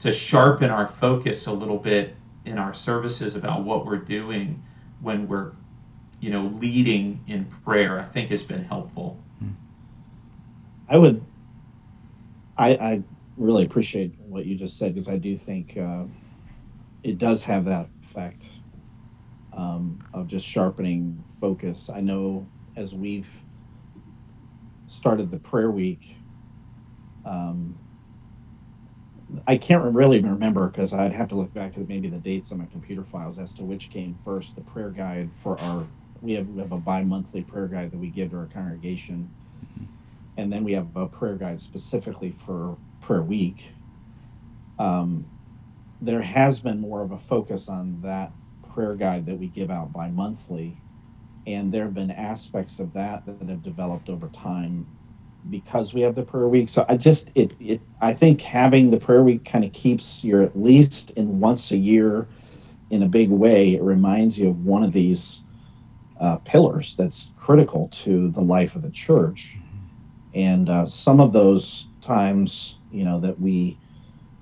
to 0.01 0.13
sharpen 0.13 0.71
our 0.71 0.89
focus 0.89 1.47
a 1.47 1.53
little 1.53 1.79
bit 1.79 2.15
in 2.45 2.59
our 2.59 2.75
services 2.75 3.37
about 3.37 3.65
what 3.65 3.87
we're 3.87 3.97
doing 3.97 4.63
when 5.01 5.27
we're 5.29 5.53
you 6.21 6.31
know 6.31 6.53
leading 6.61 7.23
in 7.27 7.45
prayer 7.65 8.01
i 8.01 8.05
think 8.05 8.31
has 8.31 8.43
been 8.43 8.65
helpful. 8.65 9.19
I 10.89 10.99
would 10.99 11.25
i 12.59 12.71
i 12.75 13.03
really 13.39 13.65
appreciate 13.65 14.15
what 14.21 14.45
you 14.45 14.55
just 14.57 14.77
said 14.79 14.93
because 14.93 15.09
i 15.09 15.17
do 15.17 15.35
think 15.37 15.77
uh, 15.79 16.05
it 17.03 17.19
does 17.19 17.45
have 17.45 17.65
that 17.67 17.89
effect 18.03 18.49
um, 19.57 20.03
of 20.13 20.27
just 20.27 20.47
sharpening 20.47 21.23
focus. 21.41 21.91
I 21.93 22.01
know 22.01 22.47
as 22.77 22.95
we've 22.95 23.43
started 24.87 25.31
the 25.31 25.39
prayer 25.39 25.71
week 25.71 26.17
um, 27.25 27.77
I 29.47 29.57
can't 29.57 29.95
really 29.95 30.21
remember 30.21 30.69
because 30.69 30.93
I'd 30.93 31.13
have 31.13 31.29
to 31.29 31.35
look 31.35 31.53
back 31.55 31.77
at 31.77 31.89
maybe 31.89 32.09
the 32.09 32.19
dates 32.19 32.53
on 32.53 32.59
my 32.59 32.67
computer 32.67 33.05
files 33.05 33.39
as 33.39 33.55
to 33.55 33.65
which 33.65 33.91
came 33.91 34.17
first. 34.25 34.55
The 34.55 34.63
prayer 34.63 34.91
guide 34.91 35.33
for 35.33 35.61
our 35.61 35.87
we 36.23 36.35
have 36.35 36.49
we 36.49 36.61
have 36.63 36.73
a 36.73 36.79
bi-monthly 36.79 37.43
prayer 37.43 37.67
guide 37.69 37.91
that 37.91 37.99
we 37.99 38.09
give 38.09 38.31
to 38.31 38.39
our 38.39 38.47
congregation, 38.47 39.31
mm-hmm. 39.73 39.85
and 40.37 40.53
then 40.53 40.65
we 40.65 40.73
have 40.73 40.95
a 40.97 41.07
prayer 41.07 41.35
guide 41.37 41.61
specifically 41.61 42.31
for 42.33 42.77
prayer 43.01 43.23
week. 43.23 43.73
Um, 44.79 45.27
there 46.01 46.23
has 46.23 46.61
been 46.61 46.81
more 46.81 47.03
of 47.03 47.13
a 47.13 47.19
focus 47.19 47.69
on 47.69 48.01
that 48.03 48.33
prayer 48.75 48.95
guide 48.95 49.27
that 49.27 49.39
we 49.39 49.49
give 49.49 49.71
out 49.71 49.93
bi-monthly, 49.93 50.79
and 51.47 51.73
there 51.73 51.85
have 51.85 51.95
been 51.95 52.11
aspects 52.11 52.79
of 52.79 52.93
that 52.95 53.25
that 53.27 53.49
have 53.49 53.63
developed 53.63 54.09
over 54.09 54.29
time 54.29 54.87
because 55.51 55.93
we 55.93 56.01
have 56.01 56.15
the 56.15 56.23
prayer 56.23 56.49
week. 56.49 56.69
So 56.69 56.87
I 56.89 56.97
just 56.97 57.31
it 57.35 57.55
it 57.61 57.81
I 58.01 58.15
think 58.15 58.41
having 58.41 58.91
the 58.91 58.99
prayer 58.99 59.23
week 59.23 59.45
kind 59.45 59.65
of 59.65 59.73
keeps 59.73 60.25
you 60.25 60.43
at 60.43 60.57
least 60.57 61.11
in 61.11 61.41
once 61.41 61.71
a 61.71 61.77
year 61.77 62.27
in 62.91 63.03
a 63.03 63.09
big 63.09 63.31
way. 63.31 63.75
It 63.75 63.83
reminds 63.83 64.39
you 64.39 64.49
of 64.49 64.65
one 64.65 64.83
of 64.83 64.93
these 64.93 65.43
uh, 66.21 66.37
pillars 66.39 66.97
that's 66.97 67.31
critical 67.37 67.89
to 67.89 68.31
the 68.31 68.41
life 68.41 68.77
of 68.77 68.83
the 68.83 68.91
church. 68.91 69.59
And 70.35 70.69
uh, 70.69 70.87
some 70.87 71.21
of 71.21 71.33
those 71.33 71.89
times, 72.01 72.79
you 72.91 73.05
know, 73.05 73.21
that 73.21 73.39
we 73.39 73.79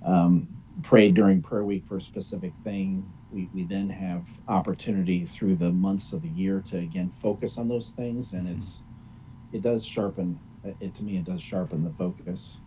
um, 0.04 0.48
pray 0.82 1.10
during 1.10 1.42
prayer 1.42 1.64
week 1.64 1.84
for 1.86 1.96
a 1.96 2.00
specific 2.00 2.54
thing, 2.62 3.10
we, 3.32 3.48
we 3.54 3.64
then 3.64 3.88
have 3.90 4.28
opportunity 4.48 5.24
through 5.24 5.56
the 5.56 5.70
months 5.70 6.12
of 6.12 6.22
the 6.22 6.28
year 6.28 6.60
to 6.66 6.78
again 6.78 7.10
focus 7.10 7.58
on 7.58 7.68
those 7.68 7.92
things, 7.92 8.32
and 8.32 8.48
it's 8.48 8.82
it 9.52 9.62
does 9.62 9.84
sharpen 9.84 10.38
it 10.80 10.94
to 10.94 11.02
me. 11.02 11.16
It 11.16 11.24
does 11.24 11.42
sharpen 11.42 11.82
the 11.82 11.90
focus. 11.90 12.58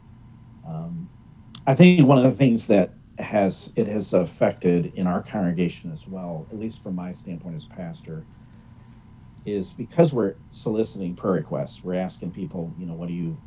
Um, 0.67 1.09
I 1.67 1.73
think 1.73 2.05
one 2.07 2.17
of 2.17 2.23
the 2.23 2.31
things 2.31 2.67
that 2.67 2.91
has 3.19 3.71
it 3.75 3.87
has 3.87 4.13
affected 4.13 4.93
in 4.95 5.07
our 5.07 5.21
congregation 5.23 5.91
as 5.91 6.07
well, 6.07 6.47
at 6.51 6.59
least 6.59 6.83
from 6.83 6.95
my 6.95 7.11
standpoint 7.11 7.55
as 7.55 7.65
pastor, 7.65 8.25
is 9.45 9.71
because 9.71 10.13
we're 10.13 10.35
soliciting 10.49 11.15
prayer 11.15 11.33
requests. 11.33 11.83
We're 11.83 11.95
asking 11.95 12.31
people, 12.31 12.73
you 12.77 12.85
know, 12.85 12.93
what 12.93 13.07
do 13.07 13.13
you 13.13 13.37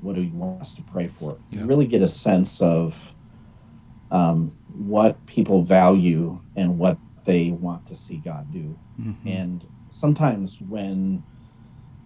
what 0.00 0.14
do 0.14 0.22
you 0.22 0.32
want 0.32 0.60
us 0.60 0.74
to 0.74 0.82
pray 0.82 1.06
for? 1.06 1.38
Yeah. 1.50 1.60
You 1.60 1.66
really 1.66 1.86
get 1.86 2.02
a 2.02 2.08
sense 2.08 2.60
of 2.60 3.14
um, 4.10 4.56
what 4.72 5.24
people 5.26 5.62
value 5.62 6.40
and 6.56 6.78
what 6.78 6.98
they 7.24 7.50
want 7.50 7.86
to 7.86 7.96
see 7.96 8.16
God 8.16 8.52
do. 8.52 8.78
Mm-hmm. 9.00 9.28
And 9.28 9.66
sometimes 9.90 10.60
when, 10.60 11.22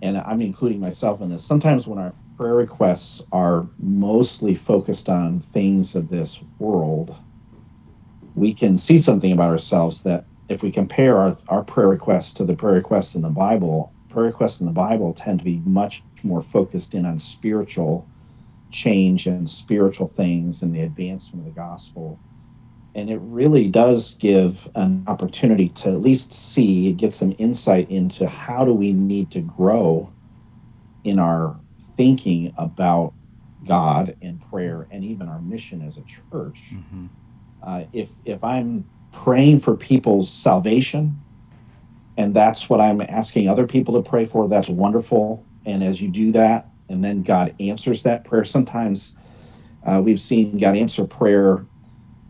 and 0.03 0.19
I'm 0.19 0.41
including 0.41 0.81
myself 0.81 1.21
in 1.21 1.29
this, 1.29 1.45
sometimes 1.45 1.87
when 1.87 1.99
our 1.99 2.13
prayer 2.37 2.55
requests 2.55 3.23
are 3.33 3.67
mostly 3.79 4.55
focused 4.55 5.09
on 5.09 5.41
things 5.41 5.95
of 5.95 6.09
this 6.09 6.43
world, 6.59 7.17
we 8.35 8.53
can 8.53 8.77
see 8.77 8.99
something 8.99 9.33
about 9.33 9.51
ourselves 9.51 10.03
that 10.03 10.25
if 10.49 10.63
we 10.63 10.71
compare 10.71 11.17
our, 11.17 11.37
our 11.49 11.63
prayer 11.63 11.89
requests 11.89 12.33
to 12.35 12.45
the 12.45 12.55
prayer 12.55 12.75
requests 12.75 13.15
in 13.15 13.23
the 13.23 13.31
Bible, 13.31 13.93
prayer 14.09 14.27
requests 14.27 14.61
in 14.61 14.67
the 14.67 14.73
Bible 14.73 15.15
tend 15.15 15.39
to 15.39 15.45
be 15.45 15.63
much 15.65 16.03
more 16.23 16.43
focused 16.43 16.95
in 16.95 17.07
on 17.07 17.19
spiritual 17.19 18.09
change 18.75 19.27
and 19.29 19.49
spiritual 19.49 20.09
things 20.09 20.61
and 20.63 20.75
the 20.75 20.83
advancement 20.83 21.47
of 21.47 21.55
the 21.55 21.59
gospel. 21.59 22.19
And 22.97 23.09
it 23.09 23.21
really 23.23 23.69
does 23.69 24.15
give 24.15 24.69
an 24.75 25.05
opportunity 25.07 25.69
to 25.71 25.91
at 25.91 26.01
least 26.01 26.33
see, 26.33 26.93
get 26.93 27.15
some 27.15 27.35
insight 27.39 27.89
into 27.89 28.29
how 28.29 28.65
do 28.65 28.73
we 28.73 28.93
need 28.93 29.31
to 29.31 29.41
grow 29.41 30.13
in 31.05 31.21
our 31.21 31.57
thinking 31.97 32.53
about 32.59 33.15
God 33.65 34.17
and 34.21 34.41
prayer 34.51 34.89
and 34.91 35.05
even 35.05 35.29
our 35.29 35.41
mission 35.41 35.81
as 35.81 35.97
a 35.97 36.03
church. 36.03 36.75
Mm-hmm. 36.75 37.07
Uh, 37.63 37.85
if 37.93 38.11
if 38.25 38.43
I'm 38.43 38.85
praying 39.13 39.61
for 39.61 39.77
people's 39.77 40.31
salvation, 40.31 41.21
and 42.17 42.35
that's 42.35 42.69
what 42.69 42.81
I'm 42.81 43.01
asking 43.01 43.49
other 43.49 43.67
people 43.67 44.03
to 44.03 44.09
pray 44.09 44.25
for, 44.25 44.49
that's 44.49 44.69
wonderful. 44.69 45.45
And 45.65 45.83
as 45.83 46.03
you 46.03 46.11
do 46.11 46.33
that, 46.33 46.69
and 46.89 47.03
then 47.03 47.23
God 47.23 47.55
answers 47.61 48.03
that 48.03 48.25
prayer. 48.25 48.45
Sometimes 48.45 49.15
uh, 49.85 50.03
we've 50.05 50.21
seen 50.21 50.59
God 50.59 50.77
answer 50.77 51.05
prayer. 51.05 51.65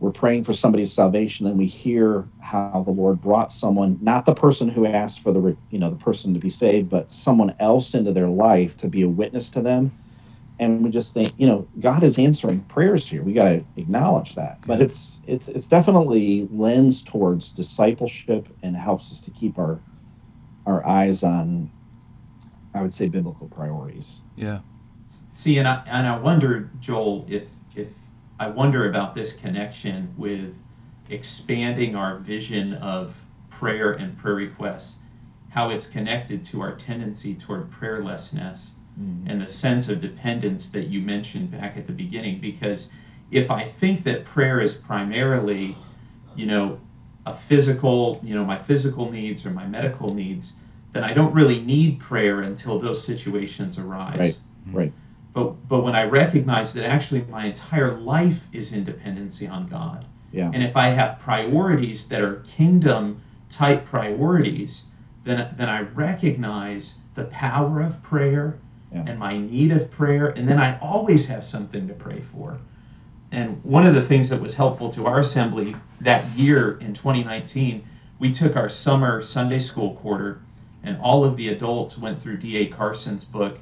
We're 0.00 0.12
praying 0.12 0.44
for 0.44 0.52
somebody's 0.52 0.92
salvation, 0.92 1.46
and 1.46 1.56
we 1.56 1.66
hear 1.66 2.28
how 2.40 2.82
the 2.84 2.90
Lord 2.90 3.22
brought 3.22 3.50
someone, 3.50 3.98
not 4.02 4.26
the 4.26 4.34
person 4.34 4.68
who 4.68 4.86
asked 4.86 5.22
for 5.22 5.32
the 5.32 5.56
you 5.70 5.78
know 5.78 5.90
the 5.90 5.96
person 5.96 6.34
to 6.34 6.40
be 6.40 6.50
saved, 6.50 6.90
but 6.90 7.10
someone 7.10 7.54
else 7.60 7.94
into 7.94 8.12
their 8.12 8.28
life 8.28 8.76
to 8.78 8.88
be 8.88 9.02
a 9.02 9.08
witness 9.08 9.50
to 9.50 9.62
them. 9.62 9.92
And 10.58 10.84
we 10.84 10.90
just 10.90 11.14
think, 11.14 11.32
you 11.36 11.48
know, 11.48 11.66
God 11.80 12.04
is 12.04 12.16
answering 12.16 12.60
prayers 12.60 13.08
here. 13.08 13.24
We 13.24 13.32
got 13.32 13.48
to 13.48 13.64
acknowledge 13.76 14.36
that. 14.36 14.64
But 14.66 14.80
it's 14.80 15.18
it's 15.26 15.48
it's 15.48 15.66
definitely 15.66 16.48
lends 16.52 17.02
towards 17.02 17.50
discipleship 17.52 18.48
and 18.62 18.76
helps 18.76 19.10
us 19.10 19.20
to 19.22 19.30
keep 19.30 19.58
our 19.58 19.80
our 20.66 20.86
eyes 20.86 21.22
on 21.22 21.70
I 22.74 22.82
would 22.82 22.92
say 22.92 23.08
biblical 23.08 23.48
priorities. 23.48 24.20
Yeah. 24.36 24.60
See, 25.32 25.58
and 25.58 25.68
I 25.68 25.82
and 25.86 26.06
I 26.06 26.18
wonder, 26.18 26.70
Joel, 26.80 27.24
if 27.28 27.44
if 27.76 27.88
I 28.40 28.48
wonder 28.48 28.88
about 28.88 29.14
this 29.14 29.34
connection 29.34 30.12
with 30.16 30.56
expanding 31.08 31.94
our 31.94 32.18
vision 32.18 32.74
of 32.74 33.16
prayer 33.50 33.92
and 33.92 34.16
prayer 34.16 34.34
requests, 34.34 34.96
how 35.50 35.70
it's 35.70 35.86
connected 35.86 36.42
to 36.44 36.60
our 36.60 36.74
tendency 36.74 37.34
toward 37.34 37.70
prayerlessness 37.70 38.68
mm. 39.00 39.22
and 39.26 39.40
the 39.40 39.46
sense 39.46 39.88
of 39.88 40.00
dependence 40.00 40.70
that 40.70 40.88
you 40.88 41.00
mentioned 41.00 41.50
back 41.52 41.76
at 41.76 41.86
the 41.86 41.92
beginning. 41.92 42.40
Because 42.40 42.90
if 43.30 43.50
I 43.50 43.64
think 43.64 44.02
that 44.04 44.24
prayer 44.24 44.60
is 44.60 44.74
primarily, 44.74 45.76
you 46.34 46.46
know, 46.46 46.80
a 47.26 47.34
physical, 47.34 48.20
you 48.22 48.34
know, 48.34 48.44
my 48.44 48.58
physical 48.58 49.10
needs 49.10 49.46
or 49.46 49.50
my 49.50 49.66
medical 49.66 50.12
needs, 50.12 50.52
then 50.94 51.02
I 51.04 51.12
don't 51.12 51.34
really 51.34 51.60
need 51.60 51.98
prayer 51.98 52.42
until 52.42 52.78
those 52.78 53.04
situations 53.04 53.78
arise. 53.78 54.18
Right. 54.18 54.38
Hmm. 54.64 54.76
Right. 54.76 54.92
But 55.34 55.68
but 55.68 55.82
when 55.82 55.96
I 55.96 56.04
recognize 56.04 56.72
that 56.74 56.86
actually 56.88 57.22
my 57.28 57.46
entire 57.46 57.98
life 57.98 58.40
is 58.52 58.72
in 58.72 58.84
dependency 58.84 59.46
on 59.48 59.66
God. 59.66 60.06
Yeah. 60.32 60.50
And 60.54 60.62
if 60.62 60.76
I 60.76 60.88
have 60.88 61.18
priorities 61.18 62.06
that 62.08 62.22
are 62.22 62.36
kingdom 62.56 63.20
type 63.50 63.84
priorities, 63.84 64.84
then 65.24 65.52
then 65.56 65.68
I 65.68 65.80
recognize 65.80 66.94
the 67.14 67.24
power 67.24 67.82
of 67.82 68.00
prayer 68.02 68.58
yeah. 68.92 69.04
and 69.08 69.18
my 69.18 69.36
need 69.36 69.72
of 69.72 69.90
prayer, 69.90 70.28
and 70.28 70.48
then 70.48 70.60
I 70.60 70.78
always 70.78 71.26
have 71.26 71.44
something 71.44 71.88
to 71.88 71.94
pray 71.94 72.20
for. 72.20 72.58
And 73.32 73.62
one 73.64 73.84
of 73.84 73.94
the 73.94 74.02
things 74.02 74.28
that 74.28 74.40
was 74.40 74.54
helpful 74.54 74.92
to 74.92 75.06
our 75.06 75.18
assembly 75.18 75.74
that 76.02 76.24
year 76.36 76.78
in 76.78 76.94
2019, 76.94 77.84
we 78.20 78.30
took 78.30 78.54
our 78.54 78.68
summer 78.68 79.20
Sunday 79.20 79.58
school 79.58 79.96
quarter 79.96 80.40
and 80.84 81.00
all 81.00 81.24
of 81.24 81.36
the 81.36 81.48
adults 81.48 81.98
went 81.98 82.20
through 82.20 82.36
D.A. 82.36 82.66
Carson's 82.66 83.24
book. 83.24 83.58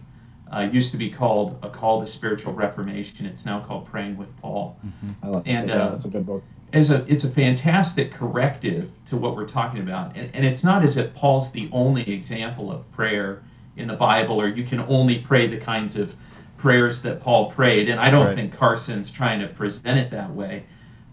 Uh, 0.53 0.69
used 0.71 0.91
to 0.91 0.99
be 0.99 1.09
called 1.09 1.59
A 1.63 1.71
Call 1.71 2.01
to 2.01 2.07
Spiritual 2.07 2.53
Reformation. 2.53 3.25
It's 3.25 3.47
now 3.47 3.61
called 3.61 3.87
Praying 3.87 4.19
with 4.19 4.37
Paul. 4.39 4.77
Mm-hmm. 4.85 5.25
I 5.25 5.29
love 5.29 5.43
and 5.47 5.69
yeah, 5.71 5.77
uh, 5.77 5.89
that's 5.89 6.05
a 6.05 6.11
good 6.11 6.27
book. 6.27 6.43
As 6.75 6.91
a, 6.91 7.07
it's 7.09 7.25
a 7.25 7.31
fantastic 7.31 8.13
corrective 8.13 8.91
to 9.07 9.17
what 9.17 9.35
we're 9.35 9.47
talking 9.47 9.81
about. 9.81 10.15
And, 10.15 10.31
and 10.35 10.45
it's 10.45 10.63
not 10.63 10.83
as 10.83 10.99
if 10.99 11.15
Paul's 11.15 11.53
the 11.53 11.71
only 11.73 12.11
example 12.13 12.71
of 12.71 12.91
prayer 12.93 13.43
in 13.79 13.89
the 13.89 13.95
Bible, 13.95 14.39
or 14.39 14.49
you 14.49 14.65
can 14.65 14.81
only 14.81 15.21
pray 15.21 15.47
the 15.47 15.57
kinds 15.57 15.97
of 15.97 16.15
prayers 16.59 17.01
that 17.03 17.23
Paul 17.23 17.51
prayed. 17.51 17.89
And 17.89 17.99
I 17.99 18.11
don't 18.11 18.27
right. 18.27 18.35
think 18.35 18.55
Carson's 18.55 19.11
trying 19.11 19.41
to 19.41 19.49
present 19.49 19.99
it 19.99 20.11
that 20.11 20.31
way, 20.31 20.65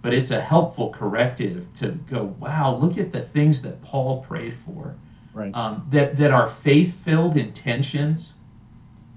but 0.02 0.14
it's 0.14 0.32
a 0.32 0.42
helpful 0.42 0.90
corrective 0.90 1.66
to 1.76 1.92
go, 2.10 2.24
wow, 2.40 2.76
look 2.76 2.98
at 2.98 3.14
the 3.14 3.22
things 3.22 3.62
that 3.62 3.82
Paul 3.84 4.22
prayed 4.22 4.56
for 4.66 4.96
right. 5.34 5.54
um, 5.56 5.88
that 5.92 6.18
that 6.18 6.32
our 6.32 6.48
faith-filled 6.48 7.38
intentions 7.38 8.34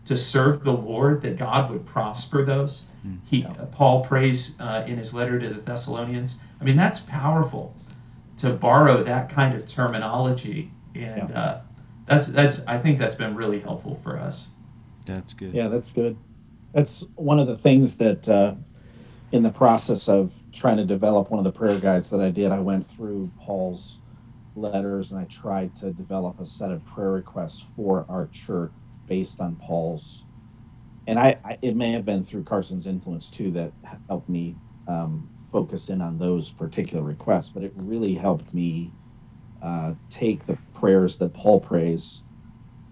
to 0.04 0.16
serve 0.16 0.64
the 0.64 0.72
Lord, 0.72 1.22
that 1.22 1.36
God 1.36 1.70
would 1.70 1.86
prosper 1.86 2.44
those. 2.44 2.82
Mm, 3.06 3.18
he 3.24 3.38
yeah. 3.38 3.50
uh, 3.52 3.66
Paul 3.66 4.04
prays 4.04 4.58
uh, 4.60 4.84
in 4.86 4.98
his 4.98 5.14
letter 5.14 5.38
to 5.38 5.48
the 5.48 5.60
Thessalonians. 5.60 6.36
I 6.60 6.64
mean, 6.64 6.76
that's 6.76 7.00
powerful 7.00 7.76
to 8.38 8.56
borrow 8.56 9.02
that 9.04 9.28
kind 9.30 9.54
of 9.54 9.68
terminology, 9.68 10.70
and 10.94 11.30
yeah. 11.30 11.40
uh, 11.40 11.60
that's 12.06 12.26
that's 12.28 12.66
I 12.66 12.78
think 12.78 12.98
that's 12.98 13.14
been 13.14 13.34
really 13.34 13.60
helpful 13.60 14.00
for 14.02 14.18
us. 14.18 14.48
That's 15.06 15.34
good. 15.34 15.54
Yeah, 15.54 15.68
that's 15.68 15.90
good. 15.90 16.16
That's 16.72 17.04
one 17.16 17.38
of 17.38 17.46
the 17.46 17.56
things 17.56 17.98
that 17.98 18.28
uh, 18.28 18.54
in 19.32 19.42
the 19.42 19.50
process 19.50 20.08
of 20.08 20.32
trying 20.52 20.76
to 20.76 20.84
develop 20.84 21.30
one 21.30 21.38
of 21.38 21.44
the 21.44 21.52
prayer 21.52 21.78
guides 21.78 22.10
that 22.10 22.20
I 22.20 22.30
did, 22.30 22.52
I 22.52 22.60
went 22.60 22.86
through 22.86 23.30
Paul's 23.40 23.98
letters 24.54 25.12
and 25.12 25.20
I 25.20 25.24
tried 25.24 25.76
to 25.76 25.92
develop 25.92 26.40
a 26.40 26.46
set 26.46 26.70
of 26.70 26.84
prayer 26.84 27.12
requests 27.12 27.60
for 27.60 28.06
our 28.08 28.28
church 28.28 28.72
based 29.06 29.40
on 29.40 29.56
Paul's. 29.56 30.24
And 31.06 31.18
I, 31.18 31.36
I 31.44 31.58
it 31.62 31.76
may 31.76 31.92
have 31.92 32.04
been 32.04 32.22
through 32.22 32.44
Carson's 32.44 32.86
influence 32.86 33.30
too 33.30 33.50
that 33.52 33.72
helped 34.08 34.28
me 34.28 34.56
um, 34.88 35.28
focus 35.50 35.88
in 35.90 36.00
on 36.00 36.18
those 36.18 36.52
particular 36.52 37.02
requests, 37.02 37.50
but 37.50 37.64
it 37.64 37.72
really 37.76 38.14
helped 38.14 38.54
me 38.54 38.92
uh, 39.62 39.94
take 40.10 40.44
the 40.46 40.58
prayers 40.74 41.18
that 41.18 41.32
Paul 41.34 41.60
prays 41.60 42.22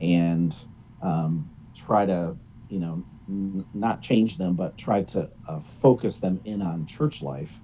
and 0.01 0.55
um, 1.03 1.51
try 1.75 2.07
to, 2.07 2.37
you 2.69 2.81
know, 2.81 3.05
n- 3.29 3.65
not 3.75 4.03
change 4.03 4.39
them, 4.39 4.55
but 4.55 4.79
try 4.79 5.03
to 5.03 5.29
uh, 5.49 5.61
focus 5.61 6.21
them 6.21 6.41
in 6.45 6.63
on 6.63 6.87
church 6.87 7.23
life 7.23 7.59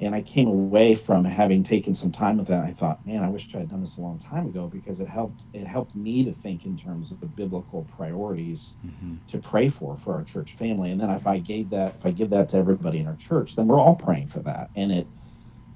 and 0.00 0.14
I 0.14 0.22
came 0.22 0.48
away 0.48 0.96
from 0.96 1.24
having 1.24 1.62
taken 1.62 1.94
some 1.94 2.10
time 2.10 2.38
with 2.38 2.48
that. 2.48 2.64
I 2.64 2.72
thought, 2.72 3.06
man, 3.06 3.22
I 3.22 3.28
wish 3.28 3.54
I 3.54 3.58
had 3.58 3.70
done 3.70 3.80
this 3.80 3.96
a 3.96 4.00
long 4.00 4.18
time 4.18 4.46
ago 4.46 4.66
because 4.66 4.98
it 4.98 5.08
helped. 5.08 5.44
It 5.52 5.66
helped 5.66 5.94
me 5.94 6.24
to 6.24 6.32
think 6.32 6.66
in 6.66 6.76
terms 6.76 7.12
of 7.12 7.20
the 7.20 7.26
biblical 7.26 7.86
priorities 7.96 8.74
mm-hmm. 8.84 9.16
to 9.28 9.38
pray 9.38 9.68
for 9.68 9.96
for 9.96 10.14
our 10.14 10.24
church 10.24 10.52
family. 10.52 10.90
And 10.90 11.00
then 11.00 11.10
if 11.10 11.26
I 11.26 11.38
gave 11.38 11.70
that, 11.70 11.94
if 11.96 12.06
I 12.06 12.10
give 12.10 12.30
that 12.30 12.48
to 12.50 12.56
everybody 12.56 12.98
in 12.98 13.06
our 13.06 13.16
church, 13.16 13.54
then 13.54 13.68
we're 13.68 13.80
all 13.80 13.94
praying 13.94 14.28
for 14.28 14.40
that. 14.40 14.70
And 14.74 14.90
it 14.90 15.06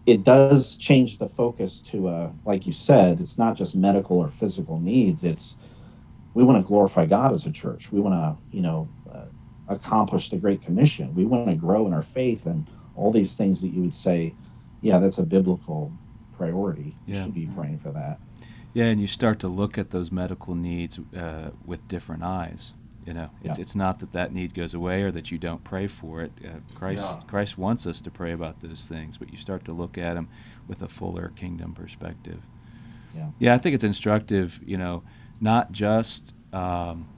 it 0.04 0.24
does 0.24 0.76
change 0.76 1.18
the 1.18 1.28
focus 1.28 1.80
to, 1.82 2.08
uh, 2.08 2.30
like 2.46 2.66
you 2.66 2.72
said, 2.72 3.20
it's 3.20 3.36
not 3.36 3.56
just 3.56 3.76
medical 3.76 4.18
or 4.18 4.28
physical 4.28 4.80
needs. 4.80 5.22
It's 5.22 5.56
we 6.34 6.44
want 6.44 6.64
to 6.64 6.66
glorify 6.66 7.04
God 7.04 7.32
as 7.32 7.46
a 7.46 7.52
church. 7.52 7.92
We 7.92 8.00
want 8.00 8.14
to, 8.14 8.56
you 8.56 8.62
know, 8.62 8.88
accomplish 9.68 10.30
the 10.30 10.36
Great 10.36 10.62
Commission. 10.62 11.14
We 11.14 11.24
want 11.24 11.48
to 11.48 11.54
grow 11.54 11.86
in 11.86 11.92
our 11.92 12.02
faith 12.02 12.46
and 12.46 12.66
all 12.96 13.12
these 13.12 13.36
things 13.36 13.60
that 13.60 13.68
you 13.68 13.82
would 13.82 13.94
say, 13.94 14.34
yeah, 14.80 14.98
that's 14.98 15.18
a 15.18 15.22
biblical 15.24 15.92
priority. 16.36 16.94
You 17.06 17.14
yeah. 17.14 17.24
should 17.24 17.34
be 17.34 17.46
praying 17.46 17.78
for 17.80 17.90
that. 17.92 18.18
Yeah, 18.74 18.84
and 18.86 19.00
you 19.00 19.06
start 19.06 19.38
to 19.40 19.48
look 19.48 19.76
at 19.78 19.90
those 19.90 20.12
medical 20.12 20.54
needs 20.54 20.98
uh, 21.16 21.50
with 21.64 21.86
different 21.88 22.22
eyes. 22.22 22.74
You 23.06 23.14
know, 23.14 23.30
it's 23.42 23.58
Yeah. 23.58 23.62
it's 23.62 23.74
not 23.74 24.00
that 24.00 24.12
that 24.12 24.32
need 24.34 24.52
goes 24.54 24.74
away 24.74 25.02
or 25.02 25.10
that 25.12 25.30
you 25.30 25.38
don't 25.38 25.64
pray 25.64 25.86
for 25.86 26.20
it. 26.22 26.32
Uh, 26.44 26.58
Christ 26.74 27.04
Yeah. 27.04 27.20
Christ 27.26 27.56
wants 27.56 27.86
us 27.86 28.00
to 28.02 28.10
pray 28.10 28.32
about 28.32 28.60
those 28.60 28.86
things, 28.86 29.16
but 29.16 29.30
you 29.32 29.38
start 29.38 29.64
to 29.64 29.72
look 29.72 29.96
at 29.96 30.14
them 30.14 30.28
with 30.66 30.82
a 30.82 30.88
fuller 30.88 31.32
kingdom 31.34 31.72
perspective. 31.72 32.40
Yeah. 33.16 33.30
Yeah, 33.38 33.54
I 33.54 33.58
think 33.58 33.74
it's 33.74 33.84
instructive. 33.84 34.60
You 34.64 34.76
know, 34.76 35.02
not 35.40 35.72
just 35.72 36.34
um, 36.52 37.08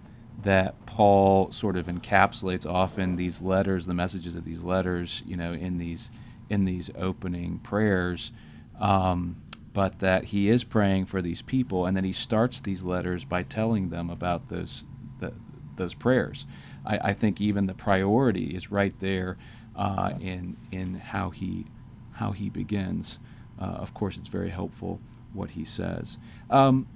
that 0.43 0.87
Paul 0.87 1.51
sort 1.53 1.77
of 1.77 1.87
encapsulates 1.87 2.67
often 2.67 3.17
these 3.17 3.41
letters, 3.41 3.87
the 3.87 3.95
messages 3.95 4.37
of 4.37 4.45
these 4.45 4.63
letters. 4.63 5.23
You 5.27 5.37
know, 5.37 5.53
in 5.53 5.79
these 5.79 6.11
in 6.49 6.65
these 6.65 6.91
opening 6.97 7.59
prayers. 7.59 8.33
Um, 8.79 9.43
but 9.73 10.01
that 10.01 10.25
he 10.27 10.49
is 10.49 10.65
praying 10.65 11.07
for 11.07 11.23
these 11.23 11.43
people, 11.43 11.87
and 11.87 11.97
then 11.97 12.05
he 12.05 12.13
starts 12.13 12.61
these 12.61 12.83
letters 12.83 13.25
by 13.25 13.43
telling 13.43 13.91
them 13.91 14.11
about 14.11 14.49
those 14.49 14.85
the, 15.21 15.33
those 15.77 15.95
prayers. 15.95 16.47
I, 16.85 16.99
I 16.99 17.13
think 17.13 17.41
even 17.41 17.67
the 17.67 17.75
priority 17.75 18.55
is 18.57 18.71
right 18.71 18.99
there 19.01 19.39
uh, 19.77 20.15
in 20.21 20.57
in 20.73 20.95
how 20.97 21.31
he 21.31 21.67
how 22.15 22.33
he 22.33 22.51
begins. 22.51 23.19
Uh, 23.61 23.65
of 23.65 23.95
course, 23.95 24.17
it's 24.17 24.29
very 24.29 24.51
helpful 24.51 25.01
what 25.33 25.51
he 25.51 25.65
says. 25.65 26.19
Um, 26.49 26.89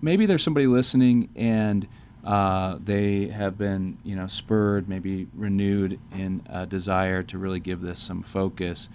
maybe 0.00 0.26
there's 0.26 0.42
somebody 0.42 0.66
listening 0.66 1.28
and 1.36 1.86
uh, 2.26 2.76
they 2.82 3.28
have 3.28 3.56
been 3.56 3.98
you 4.04 4.16
know 4.16 4.26
spurred, 4.26 4.88
maybe 4.88 5.28
renewed 5.34 6.00
in 6.12 6.42
a 6.50 6.66
desire 6.66 7.22
to 7.22 7.38
really 7.38 7.60
give 7.60 7.80
this 7.80 8.00
some 8.00 8.22
focus. 8.22 8.88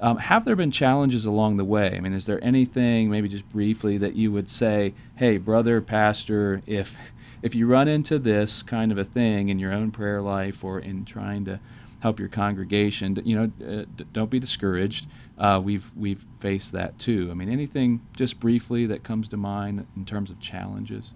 Um, 0.00 0.18
have 0.18 0.44
there 0.44 0.56
been 0.56 0.70
challenges 0.70 1.24
along 1.24 1.56
the 1.56 1.64
way? 1.64 1.94
I 1.96 2.00
mean, 2.00 2.12
is 2.12 2.26
there 2.26 2.42
anything, 2.42 3.10
maybe 3.10 3.28
just 3.28 3.48
briefly, 3.50 3.98
that 3.98 4.14
you 4.14 4.32
would 4.32 4.48
say, 4.48 4.94
"Hey, 5.16 5.36
brother, 5.36 5.80
pastor, 5.80 6.62
if 6.66 6.96
if 7.42 7.54
you 7.54 7.66
run 7.66 7.88
into 7.88 8.18
this 8.18 8.62
kind 8.62 8.90
of 8.90 8.98
a 8.98 9.04
thing 9.04 9.48
in 9.48 9.58
your 9.58 9.72
own 9.72 9.90
prayer 9.90 10.22
life 10.22 10.64
or 10.64 10.78
in 10.78 11.04
trying 11.04 11.44
to 11.44 11.60
help 12.00 12.18
your 12.18 12.28
congregation, 12.28 13.20
you 13.24 13.36
know, 13.36 13.52
uh, 13.66 13.84
don't 14.12 14.30
be 14.30 14.38
discouraged. 14.38 15.06
Uh, 15.36 15.60
we've 15.62 15.90
we've 15.96 16.24
faced 16.40 16.72
that 16.72 16.98
too. 16.98 17.28
I 17.30 17.34
mean, 17.34 17.50
anything 17.50 18.00
just 18.16 18.40
briefly 18.40 18.86
that 18.86 19.02
comes 19.02 19.28
to 19.28 19.36
mind 19.36 19.86
in 19.96 20.04
terms 20.04 20.30
of 20.30 20.40
challenges? 20.40 21.12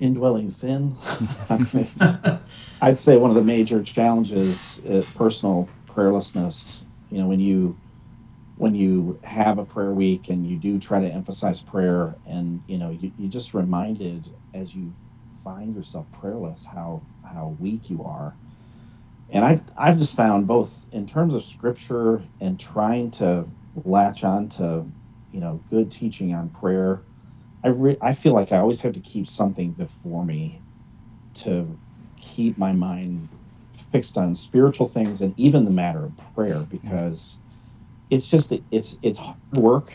Indwelling 0.00 0.50
sin. 0.50 0.96
I'd 2.82 3.00
say 3.00 3.16
one 3.16 3.30
of 3.30 3.36
the 3.36 3.42
major 3.44 3.82
challenges 3.82 4.80
is 4.84 5.06
personal 5.10 5.68
prayerlessness. 5.88 6.84
You 7.10 7.18
know, 7.18 7.26
when 7.28 7.40
you 7.40 7.78
when 8.56 8.74
you 8.74 9.18
have 9.24 9.58
a 9.58 9.64
prayer 9.64 9.92
week 9.92 10.28
and 10.28 10.46
you 10.46 10.56
do 10.56 10.78
try 10.78 11.00
to 11.00 11.08
emphasize 11.08 11.62
prayer, 11.62 12.14
and 12.26 12.62
you 12.66 12.78
know, 12.78 12.90
you, 12.90 13.12
you 13.18 13.28
just 13.28 13.54
reminded 13.54 14.28
as 14.54 14.74
you 14.74 14.92
find 15.44 15.74
yourself 15.74 16.06
prayerless 16.12 16.66
how 16.66 17.02
how 17.24 17.56
weak 17.60 17.90
you 17.90 18.04
are. 18.04 18.34
And 19.30 19.44
I've 19.44 19.62
I've 19.76 19.98
just 19.98 20.16
found 20.16 20.46
both 20.46 20.86
in 20.92 21.06
terms 21.06 21.34
of 21.34 21.44
scripture 21.44 22.22
and 22.40 22.58
trying 22.60 23.10
to 23.12 23.46
latch 23.84 24.24
on 24.24 24.48
to, 24.50 24.86
you 25.32 25.40
know, 25.40 25.60
good 25.70 25.90
teaching 25.90 26.34
on 26.34 26.50
prayer. 26.50 27.02
I 27.66 27.70
re- 27.70 27.98
I 28.02 28.14
feel 28.14 28.34
like 28.34 28.52
I 28.52 28.58
always 28.60 28.82
have 28.82 28.94
to 28.94 29.00
keep 29.00 29.28
something 29.28 29.72
before 29.74 30.24
me 30.26 30.62
to 31.36 31.80
keep 32.20 32.58
my 32.58 32.72
mind 32.72 33.30
fixed 33.92 34.18
on 34.18 34.34
spiritual 34.36 34.86
things 34.88 35.22
and 35.22 35.34
even 35.38 35.66
the 35.66 35.72
matter 35.72 36.04
of 36.06 36.14
prayer 36.34 36.60
because 36.60 37.40
it's 38.10 38.28
just 38.28 38.52
it's 38.72 38.98
it's 39.02 39.20
hard 39.20 39.38
work. 39.52 39.94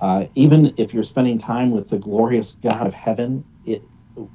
Uh, 0.00 0.26
even 0.36 0.74
if 0.78 0.94
you're 0.94 1.02
spending 1.04 1.38
time 1.38 1.72
with 1.72 1.90
the 1.90 1.98
glorious 1.98 2.56
God 2.62 2.86
of 2.86 2.94
heaven, 2.94 3.46
it 3.64 3.82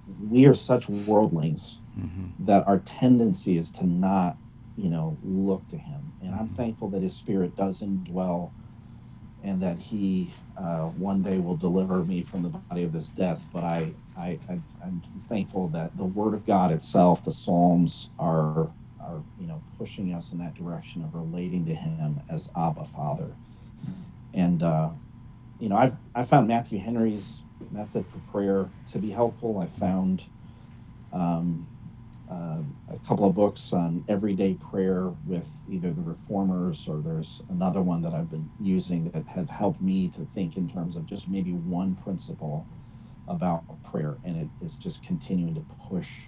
we 0.08 0.46
are 0.48 0.56
such 0.56 0.90
worldlings 0.90 1.82
Mm-hmm. 2.00 2.46
that 2.48 2.68
our 2.68 2.80
tendency 2.80 3.58
is 3.58 3.72
to 3.74 3.88
not, 3.88 4.38
you 4.78 4.90
know, 4.90 5.20
look 5.24 5.68
to 5.70 5.78
Him. 5.78 6.14
And 6.22 6.36
I'm 6.36 6.50
thankful 6.50 6.90
that 6.92 7.04
His 7.04 7.16
Spirit 7.18 7.56
does 7.58 7.82
indwell, 7.82 8.54
and 9.44 9.62
that 9.62 9.80
He 9.80 10.32
uh, 10.58 10.88
one 10.90 11.22
day 11.22 11.40
will 11.40 11.58
deliver 11.58 12.04
me 12.04 12.24
from 12.24 12.44
the 12.44 12.50
body 12.50 12.84
of 12.84 12.94
this 12.94 13.10
death. 13.10 13.48
But 13.54 13.64
I, 13.64 13.94
I, 14.18 14.40
I, 14.50 14.60
I'm 14.84 15.02
thankful 15.30 15.68
that 15.70 15.96
the 15.98 16.06
Word 16.06 16.34
of 16.34 16.46
God 16.46 16.72
itself, 16.72 17.24
the 17.24 17.32
Psalms, 17.32 18.10
are 18.20 18.70
are 19.00 19.22
you 19.40 19.48
know 19.48 19.62
pushing 19.78 20.14
us 20.14 20.32
in 20.32 20.38
that 20.40 20.54
direction 20.56 21.04
of 21.04 21.16
relating 21.16 21.66
to 21.66 21.76
Him 21.76 22.20
as 22.30 22.50
Abba 22.56 22.86
Father. 22.86 23.32
And 24.34 24.64
uh, 24.64 24.90
you 25.60 25.70
know, 25.70 25.76
I've 25.76 25.96
I 26.16 26.24
found 26.24 26.48
Matthew 26.48 26.80
Henry's 26.80 27.42
method 27.72 28.06
for 28.06 28.20
prayer 28.32 28.70
to 28.92 29.00
be 29.00 29.12
helpful. 29.12 29.60
I 29.60 29.68
found 29.68 30.24
um, 31.14 31.68
uh, 32.32 32.58
a 32.90 33.00
couple 33.06 33.28
of 33.28 33.36
books 33.36 33.74
on 33.74 34.06
everyday 34.08 34.54
prayer 34.54 35.10
with 35.26 35.64
either 35.70 35.92
the 35.92 36.02
reformers 36.02 36.88
or 36.88 37.00
there's 37.00 37.42
another 37.50 37.82
one 37.82 38.02
that 38.02 38.14
I've 38.14 38.30
been 38.30 38.50
using 38.60 39.12
that 39.12 39.28
have 39.28 39.50
helped 39.50 39.82
me 39.82 40.08
to 40.10 40.26
think 40.34 40.56
in 40.56 40.70
terms 40.70 40.96
of 40.96 41.06
just 41.06 41.28
maybe 41.28 41.52
one 41.52 41.96
principle 41.96 42.66
about 43.28 43.64
prayer, 43.84 44.18
and 44.24 44.38
it 44.38 44.48
is 44.64 44.76
just 44.76 45.04
continuing 45.04 45.56
to 45.56 45.66
push 45.90 46.24